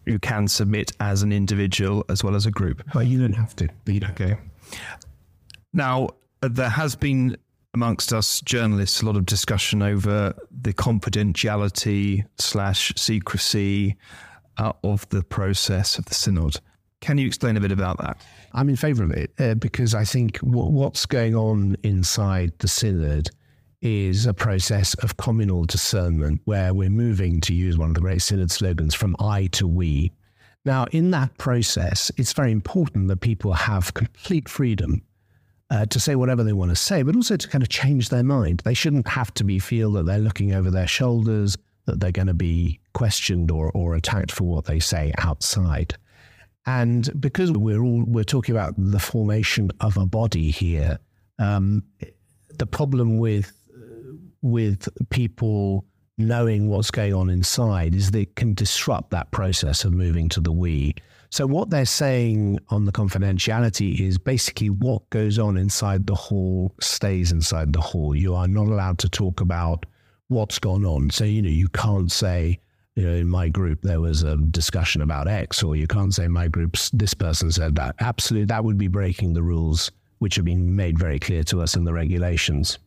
you 0.06 0.18
can 0.18 0.48
submit 0.48 0.92
as 1.00 1.22
an 1.22 1.32
individual 1.32 2.04
as 2.08 2.24
well 2.24 2.34
as 2.34 2.46
a 2.46 2.50
group. 2.50 2.82
Well, 2.94 3.04
you 3.04 3.20
don't 3.20 3.34
have 3.34 3.54
to. 3.56 3.68
Okay. 3.88 4.38
Now 5.74 6.10
there 6.40 6.70
has 6.70 6.96
been 6.96 7.36
amongst 7.74 8.12
us 8.12 8.40
journalists 8.42 9.02
a 9.02 9.06
lot 9.06 9.16
of 9.16 9.26
discussion 9.26 9.82
over 9.82 10.34
the 10.50 10.72
confidentiality 10.72 12.24
slash 12.38 12.92
secrecy 12.96 13.96
uh, 14.56 14.72
of 14.82 15.08
the 15.10 15.22
process 15.22 15.98
of 15.98 16.04
the 16.06 16.14
synod. 16.14 16.56
Can 17.00 17.18
you 17.18 17.26
explain 17.26 17.56
a 17.56 17.60
bit 17.60 17.70
about 17.70 17.98
that? 17.98 18.20
I'm 18.52 18.68
in 18.68 18.76
favour 18.76 19.04
of 19.04 19.12
it 19.12 19.32
uh, 19.38 19.54
because 19.54 19.94
I 19.94 20.04
think 20.04 20.40
w- 20.40 20.70
what's 20.70 21.06
going 21.06 21.36
on 21.36 21.76
inside 21.82 22.52
the 22.58 22.68
synod 22.68 23.30
is 23.80 24.26
a 24.26 24.34
process 24.34 24.94
of 24.94 25.16
communal 25.16 25.64
discernment 25.64 26.40
where 26.44 26.74
we're 26.74 26.90
moving, 26.90 27.40
to 27.42 27.54
use 27.54 27.78
one 27.78 27.90
of 27.90 27.94
the 27.94 28.00
great 28.00 28.22
synod 28.22 28.50
slogans, 28.50 28.94
from 28.94 29.14
I 29.20 29.46
to 29.52 29.68
we. 29.68 30.10
Now, 30.64 30.86
in 30.90 31.12
that 31.12 31.38
process, 31.38 32.10
it's 32.16 32.32
very 32.32 32.50
important 32.50 33.06
that 33.08 33.20
people 33.20 33.52
have 33.52 33.94
complete 33.94 34.48
freedom 34.48 35.02
uh, 35.70 35.86
to 35.86 36.00
say 36.00 36.14
whatever 36.14 36.42
they 36.42 36.52
want 36.52 36.70
to 36.70 36.76
say, 36.76 37.02
but 37.02 37.14
also 37.14 37.36
to 37.36 37.48
kind 37.48 37.62
of 37.62 37.68
change 37.68 38.08
their 38.08 38.22
mind. 38.22 38.62
They 38.64 38.74
shouldn't 38.74 39.08
have 39.08 39.32
to 39.34 39.44
be 39.44 39.58
feel 39.58 39.92
that 39.92 40.06
they're 40.06 40.18
looking 40.18 40.54
over 40.54 40.70
their 40.70 40.86
shoulders, 40.86 41.56
that 41.86 42.00
they're 42.00 42.12
going 42.12 42.28
to 42.28 42.34
be 42.34 42.80
questioned 42.94 43.50
or, 43.50 43.70
or 43.72 43.94
attacked 43.94 44.32
for 44.32 44.44
what 44.44 44.64
they 44.64 44.80
say 44.80 45.12
outside. 45.18 45.94
And 46.66 47.08
because 47.18 47.50
we're 47.52 47.82
all 47.82 48.04
we're 48.06 48.24
talking 48.24 48.54
about 48.54 48.74
the 48.76 48.98
formation 48.98 49.70
of 49.80 49.96
a 49.96 50.04
body 50.04 50.50
here, 50.50 50.98
um, 51.38 51.82
the 52.58 52.66
problem 52.66 53.18
with 53.18 53.52
with 54.42 54.88
people 55.10 55.84
knowing 56.18 56.68
what's 56.68 56.90
going 56.90 57.14
on 57.14 57.30
inside 57.30 57.94
is 57.94 58.10
that 58.10 58.18
it 58.18 58.34
can 58.36 58.52
disrupt 58.52 59.10
that 59.10 59.30
process 59.30 59.84
of 59.84 59.92
moving 59.92 60.28
to 60.28 60.40
the 60.40 60.52
we. 60.52 60.94
So 61.30 61.46
what 61.46 61.70
they're 61.70 61.84
saying 61.84 62.58
on 62.70 62.84
the 62.84 62.92
confidentiality 62.92 64.00
is 64.00 64.16
basically 64.18 64.70
what 64.70 65.08
goes 65.10 65.38
on 65.38 65.56
inside 65.56 66.06
the 66.06 66.14
hall 66.14 66.74
stays 66.80 67.32
inside 67.32 67.72
the 67.72 67.80
hall. 67.80 68.14
You 68.14 68.34
are 68.34 68.48
not 68.48 68.66
allowed 68.66 68.98
to 69.00 69.08
talk 69.08 69.40
about 69.40 69.84
what's 70.28 70.58
gone 70.58 70.84
on. 70.84 71.10
So 71.10 71.24
you 71.24 71.42
know 71.42 71.50
you 71.50 71.68
can't 71.68 72.10
say 72.10 72.60
you 72.98 73.04
know, 73.04 73.14
in 73.14 73.28
my 73.28 73.48
group 73.48 73.82
there 73.82 74.00
was 74.00 74.24
a 74.24 74.36
discussion 74.36 75.02
about 75.02 75.28
X, 75.28 75.62
or 75.62 75.76
you 75.76 75.86
can't 75.86 76.12
say 76.12 76.26
my 76.26 76.48
group's 76.48 76.90
this 76.90 77.14
person 77.14 77.52
said 77.52 77.76
that. 77.76 77.94
Absolutely, 78.00 78.46
that 78.46 78.64
would 78.64 78.76
be 78.76 78.88
breaking 78.88 79.34
the 79.34 79.42
rules, 79.42 79.92
which 80.18 80.34
have 80.34 80.44
been 80.44 80.74
made 80.74 80.98
very 80.98 81.20
clear 81.20 81.44
to 81.44 81.62
us 81.62 81.76
in 81.76 81.84
the 81.84 81.92
regulations. 81.92 82.78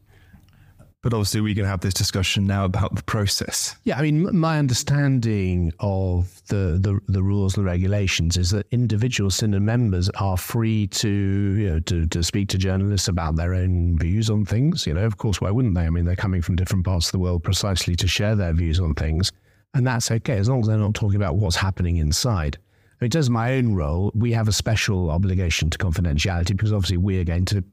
But 1.03 1.15
obviously, 1.15 1.41
we 1.41 1.55
can 1.55 1.65
have 1.65 1.79
this 1.79 1.95
discussion 1.95 2.45
now 2.45 2.63
about 2.63 2.95
the 2.95 3.01
process. 3.01 3.75
Yeah, 3.85 3.97
I 3.97 4.03
mean, 4.03 4.37
my 4.37 4.59
understanding 4.59 5.73
of 5.79 6.41
the, 6.47 6.77
the, 6.79 6.99
the 7.07 7.23
rules 7.23 7.57
and 7.57 7.65
regulations 7.65 8.37
is 8.37 8.51
that 8.51 8.67
individual 8.69 9.31
synod 9.31 9.63
members 9.63 10.09
are 10.19 10.37
free 10.37 10.85
to 10.87 11.09
you 11.09 11.69
know 11.71 11.79
to, 11.79 12.05
to 12.05 12.21
speak 12.21 12.49
to 12.49 12.59
journalists 12.59 13.07
about 13.07 13.35
their 13.35 13.55
own 13.55 13.97
views 13.97 14.29
on 14.29 14.45
things. 14.45 14.85
You 14.85 14.93
know, 14.93 15.03
of 15.03 15.17
course, 15.17 15.41
why 15.41 15.49
wouldn't 15.49 15.73
they? 15.73 15.85
I 15.85 15.89
mean, 15.89 16.05
they're 16.05 16.15
coming 16.15 16.43
from 16.43 16.55
different 16.55 16.85
parts 16.85 17.07
of 17.07 17.13
the 17.13 17.19
world 17.19 17.43
precisely 17.43 17.95
to 17.95 18.07
share 18.07 18.35
their 18.35 18.53
views 18.53 18.79
on 18.79 18.93
things. 18.93 19.31
And 19.73 19.87
that's 19.87 20.11
okay, 20.11 20.37
as 20.37 20.49
long 20.49 20.59
as 20.59 20.67
they're 20.67 20.77
not 20.77 20.93
talking 20.93 21.15
about 21.15 21.37
what's 21.37 21.55
happening 21.55 21.97
inside. 21.97 22.57
I 22.99 23.05
mean, 23.05 23.09
terms 23.09 23.27
of 23.27 23.33
my 23.33 23.53
own 23.53 23.73
role, 23.73 24.11
we 24.13 24.31
have 24.33 24.47
a 24.47 24.51
special 24.51 25.09
obligation 25.09 25.71
to 25.71 25.77
confidentiality 25.79 26.49
because 26.49 26.71
obviously 26.71 26.97
we're 26.97 27.23
going 27.23 27.45
to 27.45 27.63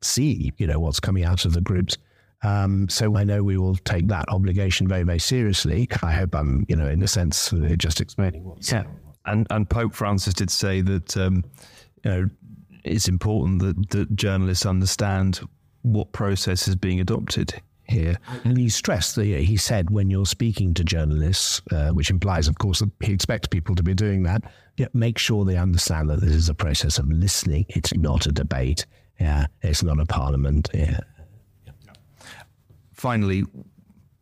see, 0.00 0.52
you 0.56 0.66
know, 0.66 0.78
what's 0.78 1.00
coming 1.00 1.24
out 1.24 1.44
of 1.44 1.52
the 1.52 1.60
groups. 1.60 1.98
Um, 2.42 2.88
so 2.88 3.16
I 3.16 3.24
know 3.24 3.42
we 3.42 3.58
will 3.58 3.76
take 3.76 4.08
that 4.08 4.26
obligation 4.28 4.86
very, 4.86 5.02
very 5.02 5.18
seriously. 5.18 5.88
I 6.02 6.12
hope 6.12 6.34
I'm, 6.34 6.64
you 6.68 6.76
know, 6.76 6.86
in 6.86 7.02
a 7.02 7.08
sense, 7.08 7.52
uh, 7.52 7.74
just 7.76 8.00
explaining 8.00 8.44
what's. 8.44 8.70
Yeah. 8.70 8.84
And, 9.26 9.46
and 9.50 9.68
Pope 9.68 9.94
Francis 9.94 10.34
did 10.34 10.50
say 10.50 10.80
that, 10.82 11.16
um, 11.16 11.44
you 12.04 12.10
know, 12.10 12.28
it's 12.84 13.08
important 13.08 13.60
that, 13.60 13.90
that 13.90 14.14
journalists 14.14 14.64
understand 14.64 15.40
what 15.82 16.12
process 16.12 16.68
is 16.68 16.76
being 16.76 17.00
adopted 17.00 17.60
here. 17.88 18.16
And 18.44 18.56
he 18.56 18.68
stressed 18.68 19.16
that 19.16 19.24
he 19.24 19.56
said 19.56 19.90
when 19.90 20.10
you're 20.10 20.26
speaking 20.26 20.74
to 20.74 20.84
journalists, 20.84 21.60
uh, 21.72 21.90
which 21.90 22.10
implies, 22.10 22.46
of 22.48 22.58
course, 22.58 22.80
that 22.80 22.90
he 23.00 23.12
expects 23.12 23.48
people 23.48 23.74
to 23.74 23.82
be 23.82 23.94
doing 23.94 24.22
that, 24.24 24.44
yeah, 24.76 24.86
make 24.92 25.18
sure 25.18 25.44
they 25.44 25.56
understand 25.56 26.08
that 26.10 26.20
this 26.20 26.32
is 26.32 26.48
a 26.48 26.54
process 26.54 26.98
of 26.98 27.08
listening. 27.10 27.66
It's 27.68 27.92
not 27.94 28.26
a 28.26 28.32
debate. 28.32 28.86
Yeah, 29.18 29.46
it's 29.62 29.82
not 29.82 29.98
a 29.98 30.06
parliament. 30.06 30.68
Yeah. 30.72 31.00
Finally, 32.98 33.44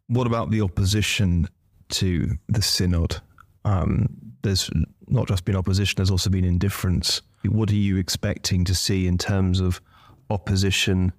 what 0.09 0.27
about 0.27 0.51
the 0.51 0.61
opposition 0.61 1.49
to 1.89 2.37
the 2.49 2.61
synod? 2.61 3.17
Um, 3.65 4.07
there's 4.43 4.71
not 5.09 5.29
just 5.29 5.47
been 5.47 5.57
opposition; 5.57 5.95
there's 5.97 6.11
also 6.11 6.29
been 6.29 6.45
indifference. 6.45 7.23
What 7.47 7.71
are 7.71 7.75
you 7.75 7.97
expecting 7.97 8.65
to 8.67 8.75
see 8.75 9.07
in 9.07 9.17
terms 9.17 9.61
of 9.61 9.81
opposition 10.29 11.12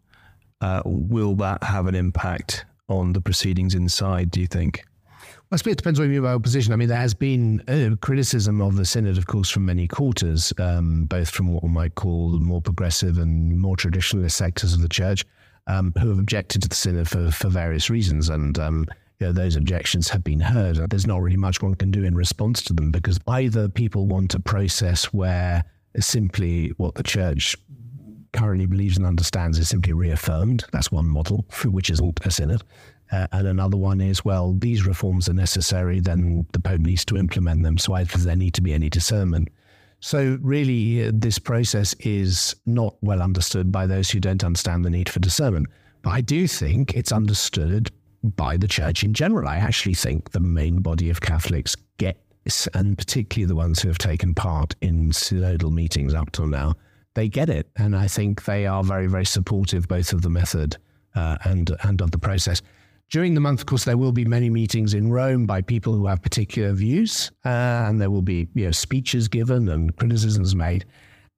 uh, 0.62 0.84
will 0.86 1.36
that 1.36 1.64
have 1.64 1.88
an 1.88 1.96
impact 1.96 2.66
on 2.90 3.14
the 3.14 3.22
proceedings 3.22 3.74
inside, 3.74 4.30
do 4.30 4.40
you 4.40 4.48
think? 4.48 4.86
I 5.52 5.56
suppose 5.56 5.74
it 5.74 5.78
depends 5.78 6.00
what 6.00 6.06
you 6.06 6.12
mean 6.12 6.24
by 6.24 6.34
opposition. 6.34 6.74
I 6.74 6.76
mean, 6.76 6.90
there 6.90 6.98
has 6.98 7.14
been 7.14 7.64
uh, 7.68 7.96
criticism 8.02 8.62
of 8.62 8.76
the 8.76 8.86
synod, 8.86 9.18
of 9.18 9.28
course, 9.28 9.50
from 9.50 9.66
many 9.66 9.88
quarters, 9.88 10.54
um, 10.60 11.06
both 11.06 11.30
from 11.30 11.48
what 11.48 11.64
we 11.64 11.70
might 11.70 11.96
call 11.96 12.32
the 12.32 12.40
more 12.40 12.62
progressive 12.62 13.18
and 13.18 13.58
more 13.58 13.76
traditionalist 13.76 14.34
sectors 14.34 14.74
of 14.74 14.82
the 14.82 14.90
church, 14.90 15.26
um, 15.68 15.94
who 16.00 16.10
have 16.10 16.20
objected 16.20 16.62
to 16.64 16.70
the 16.70 16.76
synod 16.76 17.08
for, 17.08 17.32
for 17.32 17.50
various 17.50 17.90
reasons. 17.90 18.30
And 18.30 18.58
um, 18.58 18.88
you 19.20 19.28
know, 19.28 19.34
those 19.34 19.56
objections 19.56 20.10
have 20.10 20.24
been 20.24 20.40
heard. 20.40 20.78
There's 20.90 21.08
not 21.08 21.22
really 21.22 21.38
much 21.38 21.62
one 21.62 21.76
can 21.76 21.92
do 21.92 22.04
in 22.04 22.16
response 22.16 22.62
to 22.64 22.74
them 22.74 22.92
because 22.92 23.20
either 23.28 23.68
people 23.68 24.08
want 24.08 24.34
a 24.36 24.40
process 24.40 25.06
where 25.06 25.64
simply 26.00 26.70
what 26.78 26.96
the 26.96 27.04
church 27.04 27.56
currently 28.34 28.68
believes 28.68 28.98
and 28.98 29.06
understands 29.06 29.58
is 29.58 29.70
simply 29.70 29.94
reaffirmed. 29.94 30.66
That's 30.72 30.92
one 30.92 31.08
model, 31.08 31.46
which 31.66 31.90
isn't 31.90 32.20
a 32.24 32.32
synod. 32.32 32.62
Uh, 33.12 33.26
and 33.32 33.48
another 33.48 33.78
one 33.78 34.02
is, 34.02 34.26
well, 34.26 34.54
these 34.54 34.86
reforms 34.86 35.30
are 35.30 35.34
necessary, 35.34 36.00
then 36.00 36.46
the 36.52 36.60
Pope 36.60 36.82
needs 36.82 37.06
to 37.06 37.18
implement 37.18 37.64
them. 37.64 37.78
So 37.78 37.94
either 37.94 38.18
there 38.18 38.36
need 38.36 38.54
to 38.56 38.62
be 38.62 38.74
any 38.74 38.90
discernment. 38.90 39.48
So 40.00 40.38
really, 40.42 41.08
uh, 41.08 41.12
this 41.14 41.40
process 41.40 41.94
is 41.96 42.56
not 42.66 42.96
well 43.02 43.22
understood 43.22 43.72
by 43.72 43.88
those 43.88 44.10
who 44.10 44.20
don't 44.20 44.44
understand 44.44 44.86
the 44.86 44.90
need 44.90 45.10
for 45.10 45.20
discernment. 45.20 45.68
But 46.04 46.12
I 46.12 46.22
do 46.22 46.48
think 46.48 46.94
it's 46.94 47.12
understood 47.12 47.92
by 48.24 48.58
the 48.58 48.68
church 48.68 49.04
in 49.04 49.14
general. 49.14 49.48
I 49.48 49.58
actually 49.58 49.96
think 49.96 50.32
the 50.32 50.40
main 50.40 50.82
body 50.82 51.10
of 51.10 51.22
Catholics 51.22 51.76
get 51.98 52.18
this, 52.44 52.68
and 52.74 52.98
particularly 52.98 53.48
the 53.48 53.56
ones 53.56 53.82
who 53.82 53.88
have 53.88 53.98
taken 53.98 54.34
part 54.34 54.76
in 54.82 55.10
synodal 55.10 55.72
meetings 55.72 56.14
up 56.14 56.32
till 56.32 56.48
now, 56.48 56.76
they 57.16 57.28
get 57.28 57.50
it. 57.50 57.68
And 57.76 57.96
I 57.96 58.08
think 58.08 58.46
they 58.46 58.68
are 58.68 58.84
very, 58.84 59.08
very 59.08 59.26
supportive 59.26 59.88
both 59.88 60.14
of 60.14 60.22
the 60.22 60.30
method 60.30 60.78
uh, 61.16 61.38
and, 61.44 61.76
and 61.84 62.02
of 62.02 62.12
the 62.12 62.20
process. 62.20 62.62
During 63.10 63.36
the 63.36 63.40
month, 63.40 63.62
of 63.62 63.66
course, 63.68 63.86
there 63.86 63.98
will 63.98 64.12
be 64.12 64.26
many 64.26 64.50
meetings 64.50 64.94
in 64.94 65.10
Rome 65.10 65.46
by 65.46 65.62
people 65.62 65.94
who 65.94 66.08
have 66.08 66.22
particular 66.22 66.74
views, 66.74 67.32
uh, 67.46 67.86
and 67.88 68.02
there 68.02 68.12
will 68.12 68.22
be 68.22 68.50
you 68.54 68.66
know, 68.66 68.72
speeches 68.72 69.30
given 69.30 69.70
and 69.70 69.96
criticisms 69.96 70.56
made. 70.56 70.86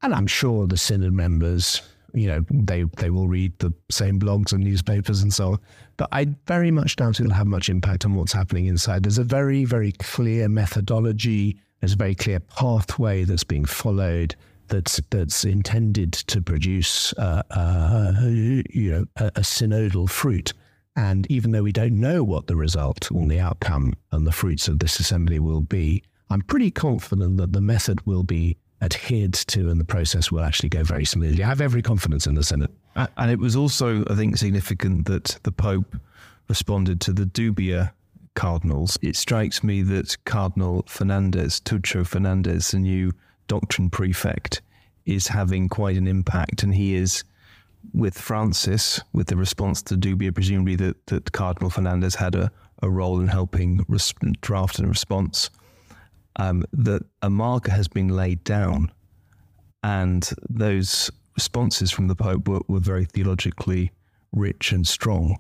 And 0.01 0.13
I'm 0.13 0.25
sure 0.25 0.65
the 0.65 0.77
synod 0.77 1.13
members, 1.13 1.81
you 2.13 2.27
know, 2.27 2.43
they 2.49 2.85
they 2.97 3.11
will 3.11 3.27
read 3.27 3.53
the 3.59 3.71
same 3.91 4.19
blogs 4.19 4.51
and 4.51 4.63
newspapers 4.63 5.21
and 5.21 5.31
so 5.31 5.53
on. 5.53 5.59
But 5.97 6.09
I 6.11 6.27
very 6.47 6.71
much 6.71 6.95
doubt 6.95 7.19
it'll 7.19 7.33
have 7.33 7.45
much 7.45 7.69
impact 7.69 8.03
on 8.05 8.15
what's 8.15 8.33
happening 8.33 8.65
inside. 8.65 9.03
There's 9.03 9.19
a 9.19 9.23
very, 9.23 9.65
very 9.65 9.91
clear 9.91 10.49
methodology. 10.49 11.59
There's 11.81 11.93
a 11.93 11.97
very 11.97 12.15
clear 12.15 12.39
pathway 12.39 13.25
that's 13.25 13.43
being 13.43 13.65
followed 13.65 14.35
that's 14.69 15.01
that's 15.09 15.43
intended 15.43 16.13
to 16.13 16.41
produce 16.41 17.13
uh, 17.13 17.43
uh, 17.51 18.13
you 18.21 18.91
know 18.91 19.05
a, 19.17 19.25
a, 19.27 19.41
synodal 19.41 20.09
fruit. 20.09 20.53
And 20.99 21.25
even 21.31 21.51
though 21.51 21.63
we 21.63 21.71
don't 21.71 21.97
know 21.97 22.25
what 22.25 22.47
the 22.47 22.57
result 22.57 23.09
or 23.09 23.25
the 23.25 23.39
outcome 23.39 23.93
and 24.11 24.27
the 24.27 24.33
fruits 24.33 24.67
of 24.67 24.79
this 24.79 24.99
assembly 24.99 25.39
will 25.39 25.61
be, 25.61 26.03
I'm 26.29 26.41
pretty 26.41 26.71
confident 26.71 27.37
that 27.37 27.53
the 27.53 27.61
method 27.61 28.05
will 28.05 28.23
be 28.23 28.57
adhered 28.81 29.33
to 29.33 29.69
and 29.69 29.79
the 29.79 29.85
process 29.85 30.29
will 30.29 30.41
actually 30.41 30.67
go 30.67 30.83
very 30.83 31.05
smoothly. 31.05 31.41
I 31.41 31.47
have 31.47 31.61
every 31.61 31.81
confidence 31.81 32.27
in 32.27 32.35
the 32.35 32.43
synod. 32.43 32.71
And 32.95 33.31
it 33.31 33.39
was 33.39 33.55
also, 33.55 34.03
I 34.09 34.15
think, 34.15 34.35
significant 34.35 35.05
that 35.05 35.39
the 35.43 35.53
Pope 35.53 35.95
responded 36.49 36.99
to 37.01 37.13
the 37.13 37.25
dubia 37.25 37.93
cardinals. 38.35 38.97
It 39.01 39.15
strikes 39.15 39.63
me 39.63 39.81
that 39.83 40.17
Cardinal 40.25 40.83
Fernandez, 40.85 41.61
Tucho 41.61 42.05
Fernandez, 42.05 42.71
the 42.71 42.79
new 42.79 43.13
doctrine 43.47 43.89
prefect 43.89 44.61
is 45.05 45.29
having 45.29 45.69
quite 45.69 45.95
an 45.95 46.07
impact, 46.07 46.61
and 46.61 46.75
he 46.75 46.95
is 46.95 47.23
with 47.93 48.17
Francis, 48.17 49.01
with 49.13 49.27
the 49.27 49.37
response 49.37 49.81
to 49.83 49.95
Dubia, 49.95 50.33
presumably 50.33 50.75
that, 50.77 51.07
that 51.07 51.31
Cardinal 51.31 51.69
Fernandez 51.69 52.15
had 52.15 52.35
a, 52.35 52.51
a 52.81 52.89
role 52.89 53.19
in 53.19 53.27
helping 53.27 53.85
res- 53.87 54.13
draft 54.41 54.79
a 54.79 54.87
response, 54.87 55.49
um, 56.35 56.63
that 56.73 57.01
a 57.21 57.29
marker 57.29 57.71
has 57.71 57.87
been 57.87 58.09
laid 58.09 58.43
down. 58.43 58.91
And 59.83 60.29
those 60.49 61.09
responses 61.35 61.89
from 61.91 62.07
the 62.07 62.15
Pope 62.15 62.47
were, 62.47 62.61
were 62.67 62.79
very 62.79 63.05
theologically 63.05 63.91
rich 64.31 64.71
and 64.71 64.85
strong. 64.85 65.37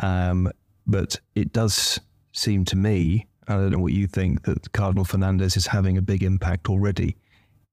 Um, 0.00 0.50
but 0.86 1.16
it 1.34 1.52
does 1.52 2.00
seem 2.32 2.64
to 2.66 2.76
me, 2.76 3.26
I 3.48 3.54
don't 3.54 3.70
know 3.70 3.78
what 3.78 3.92
you 3.92 4.06
think, 4.06 4.44
that 4.44 4.72
Cardinal 4.72 5.04
Fernandez 5.04 5.56
is 5.56 5.66
having 5.66 5.98
a 5.98 6.02
big 6.02 6.22
impact 6.22 6.68
already 6.68 7.16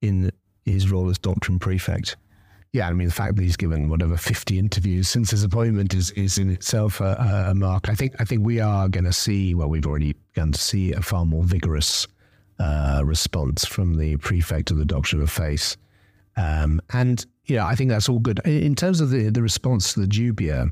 in 0.02 0.32
his 0.66 0.92
role 0.92 1.10
as 1.10 1.18
doctrine 1.18 1.60
prefect. 1.60 2.18
Yeah, 2.74 2.88
I 2.88 2.94
mean, 2.94 3.10
the 3.10 3.14
fact 3.14 3.36
that 3.36 3.42
he's 3.42 3.58
given 3.58 3.90
whatever 3.90 4.16
50 4.16 4.58
interviews 4.58 5.10
since 5.10 5.32
his 5.32 5.44
appointment 5.44 5.94
is, 5.94 6.12
is 6.12 6.38
in 6.38 6.50
itself 6.50 7.02
a, 7.02 7.48
a 7.50 7.56
mark. 7.56 7.90
I 7.90 7.96
think 7.96 8.16
I 8.20 8.24
think 8.24 8.46
we 8.46 8.62
are 8.62 8.88
going 8.88 9.04
to 9.04 9.12
see, 9.12 9.54
well, 9.54 9.68
we've 9.68 9.86
already 9.86 10.14
begun 10.34 10.54
to 10.54 10.60
see 10.60 10.94
a 10.94 11.02
far 11.02 11.26
more 11.26 11.44
vigorous 11.44 12.08
uh, 12.60 13.02
response 13.04 13.66
from 13.66 13.98
the 13.98 14.16
prefect 14.18 14.72
of 14.72 14.78
the 14.78 14.86
Doctrine 14.86 15.22
of 15.22 15.30
Faith. 15.30 15.76
Um, 16.38 16.82
and, 16.94 17.26
you 17.46 17.58
know, 17.58 17.66
I 17.66 17.76
think 17.76 17.90
that's 17.90 18.08
all 18.08 18.20
good. 18.20 18.40
In 18.46 18.76
terms 18.76 19.02
of 19.02 19.10
the, 19.10 19.30
the 19.30 19.42
response 19.42 19.94
to 19.94 20.00
the 20.00 20.08
dubia, 20.08 20.70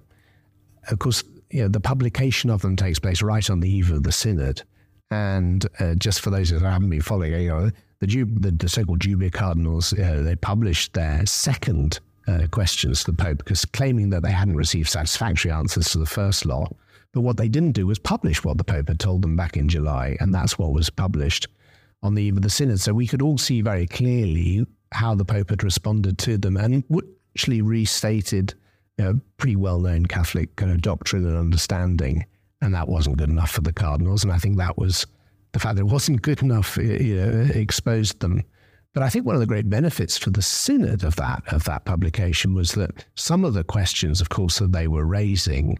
of 0.89 0.99
course, 0.99 1.21
you 1.51 1.63
know, 1.63 1.67
the 1.67 1.81
publication 1.81 2.49
of 2.49 2.62
them 2.62 2.77
takes 2.77 2.99
place 2.99 3.21
right 3.21 3.49
on 3.49 3.59
the 3.59 3.69
eve 3.69 3.91
of 3.91 4.03
the 4.03 4.12
synod. 4.13 4.63
And 5.12 5.65
uh, 5.79 5.95
just 5.95 6.21
for 6.21 6.29
those 6.29 6.51
that 6.51 6.62
haven't 6.62 6.91
been 6.91 7.01
following, 7.01 7.33
you 7.33 7.49
know, 7.49 7.71
the, 7.99 8.07
the, 8.07 8.51
the 8.51 8.69
so-called 8.69 8.99
dubia 8.99 9.31
cardinals, 9.31 9.93
uh, 9.93 10.21
they 10.23 10.35
published 10.35 10.93
their 10.93 11.25
second 11.25 11.99
uh, 12.27 12.47
questions 12.51 13.03
to 13.03 13.12
the 13.12 13.17
Pope 13.17 13.39
because 13.39 13.65
claiming 13.65 14.09
that 14.12 14.23
they 14.23 14.31
hadn't 14.31 14.55
received 14.55 14.89
satisfactory 14.89 15.51
answers 15.51 15.89
to 15.89 15.97
the 15.97 16.05
first 16.05 16.45
lot. 16.45 16.75
But 17.12 17.21
what 17.21 17.38
they 17.38 17.49
didn't 17.49 17.71
do 17.71 17.88
was 17.88 17.97
publish 17.97 18.43
what 18.43 18.57
the 18.57 18.63
Pope 18.63 18.88
had 18.88 18.99
told 18.99 19.23
them 19.23 19.35
back 19.35 19.57
in 19.57 19.67
July, 19.67 20.15
and 20.19 20.33
that's 20.33 20.59
what 20.59 20.73
was 20.73 20.89
published 20.89 21.47
on 22.03 22.13
the 22.15 22.23
eve 22.23 22.38
of 22.38 22.43
the 22.43 22.49
synod. 22.49 22.79
So 22.79 22.93
we 22.93 23.07
could 23.07 23.21
all 23.21 23.38
see 23.38 23.62
very 23.62 23.88
clearly 23.88 24.65
how 24.91 25.15
the 25.15 25.25
Pope 25.25 25.49
had 25.49 25.63
responded 25.63 26.17
to 26.19 26.38
them 26.38 26.55
and 26.55 26.83
actually 27.35 27.62
restated 27.62 28.53
know, 28.99 29.19
pretty 29.38 29.55
well 29.55 29.79
known 29.79 30.05
Catholic 30.05 30.55
kind 30.55 30.71
of 30.71 30.81
doctrine 30.81 31.25
and 31.25 31.38
understanding. 31.38 32.25
And 32.62 32.73
that 32.73 32.89
wasn't 32.89 33.17
good 33.17 33.29
enough 33.29 33.51
for 33.51 33.62
the 33.62 33.73
cardinals. 33.73 34.23
And 34.23 34.33
I 34.33 34.38
think 34.38 34.57
that 34.57 34.77
was 34.77 35.05
the 35.51 35.59
fact 35.59 35.75
that 35.75 35.81
it 35.81 35.88
wasn't 35.88 36.21
good 36.21 36.41
enough, 36.41 36.77
you 36.77 37.15
know, 37.15 37.49
exposed 37.53 38.19
them. 38.19 38.43
But 38.93 39.03
I 39.03 39.09
think 39.09 39.25
one 39.25 39.35
of 39.35 39.41
the 39.41 39.47
great 39.47 39.69
benefits 39.69 40.17
for 40.17 40.29
the 40.31 40.41
synod 40.41 41.03
of 41.03 41.15
that 41.17 41.43
of 41.53 41.63
that 41.65 41.85
publication 41.85 42.53
was 42.53 42.71
that 42.73 43.05
some 43.15 43.45
of 43.45 43.53
the 43.53 43.63
questions, 43.63 44.21
of 44.21 44.29
course, 44.29 44.59
that 44.59 44.71
they 44.71 44.88
were 44.88 45.05
raising 45.05 45.77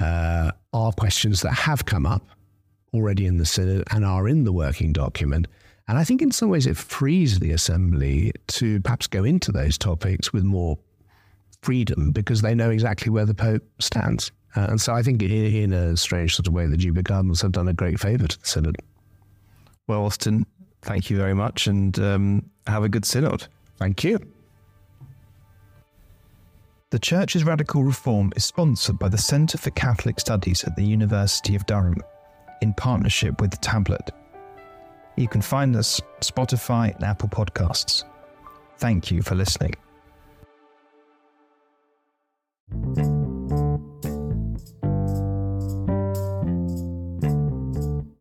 uh, 0.00 0.52
are 0.72 0.92
questions 0.92 1.42
that 1.42 1.52
have 1.52 1.84
come 1.84 2.06
up 2.06 2.26
already 2.92 3.26
in 3.26 3.38
the 3.38 3.46
synod 3.46 3.84
and 3.90 4.04
are 4.04 4.28
in 4.28 4.44
the 4.44 4.52
working 4.52 4.92
document. 4.92 5.48
And 5.88 5.98
I 5.98 6.04
think 6.04 6.22
in 6.22 6.30
some 6.30 6.48
ways 6.48 6.66
it 6.66 6.76
frees 6.76 7.40
the 7.40 7.50
assembly 7.50 8.32
to 8.48 8.80
perhaps 8.80 9.06
go 9.06 9.24
into 9.24 9.52
those 9.52 9.76
topics 9.76 10.32
with 10.32 10.44
more 10.44 10.78
freedom 11.62 12.10
because 12.10 12.40
they 12.40 12.54
know 12.54 12.70
exactly 12.70 13.10
where 13.10 13.26
the 13.26 13.34
Pope 13.34 13.62
stands. 13.80 14.30
Uh, 14.56 14.68
and 14.70 14.80
so 14.80 14.94
I 14.94 15.02
think 15.02 15.22
in, 15.22 15.30
in, 15.30 15.72
a 15.72 15.96
strange 15.96 16.36
sort 16.36 16.46
of 16.46 16.52
way, 16.52 16.66
the 16.66 16.76
Dubia 16.76 17.04
Cardinals 17.04 17.42
have 17.42 17.52
done 17.52 17.68
a 17.68 17.74
great 17.74 17.98
favour 17.98 18.28
to 18.28 18.38
the 18.38 18.46
Synod. 18.46 18.76
Well, 19.86 20.04
Austen, 20.04 20.46
thank 20.82 21.10
you 21.10 21.16
very 21.16 21.34
much 21.34 21.66
and 21.66 21.98
um, 21.98 22.50
have 22.66 22.84
a 22.84 22.88
good 22.88 23.04
synod. 23.04 23.46
Thank 23.78 24.04
you. 24.04 24.18
The 26.90 26.98
Church's 26.98 27.44
Radical 27.44 27.82
Reform 27.82 28.32
is 28.36 28.44
sponsored 28.44 28.98
by 28.98 29.08
the 29.08 29.18
Centre 29.18 29.58
for 29.58 29.70
Catholic 29.70 30.20
Studies 30.20 30.62
at 30.62 30.76
the 30.76 30.84
University 30.84 31.56
of 31.56 31.66
Durham 31.66 32.00
in 32.62 32.72
partnership 32.74 33.40
with 33.40 33.60
Tablet. 33.60 34.12
You 35.16 35.28
can 35.28 35.42
find 35.42 35.74
us 35.76 36.00
Spotify 36.20 36.94
and 36.94 37.04
Apple 37.04 37.28
Podcasts. 37.28 38.04
Thank 38.78 39.10
you 39.10 39.22
for 39.22 39.34
listening. 39.34 39.74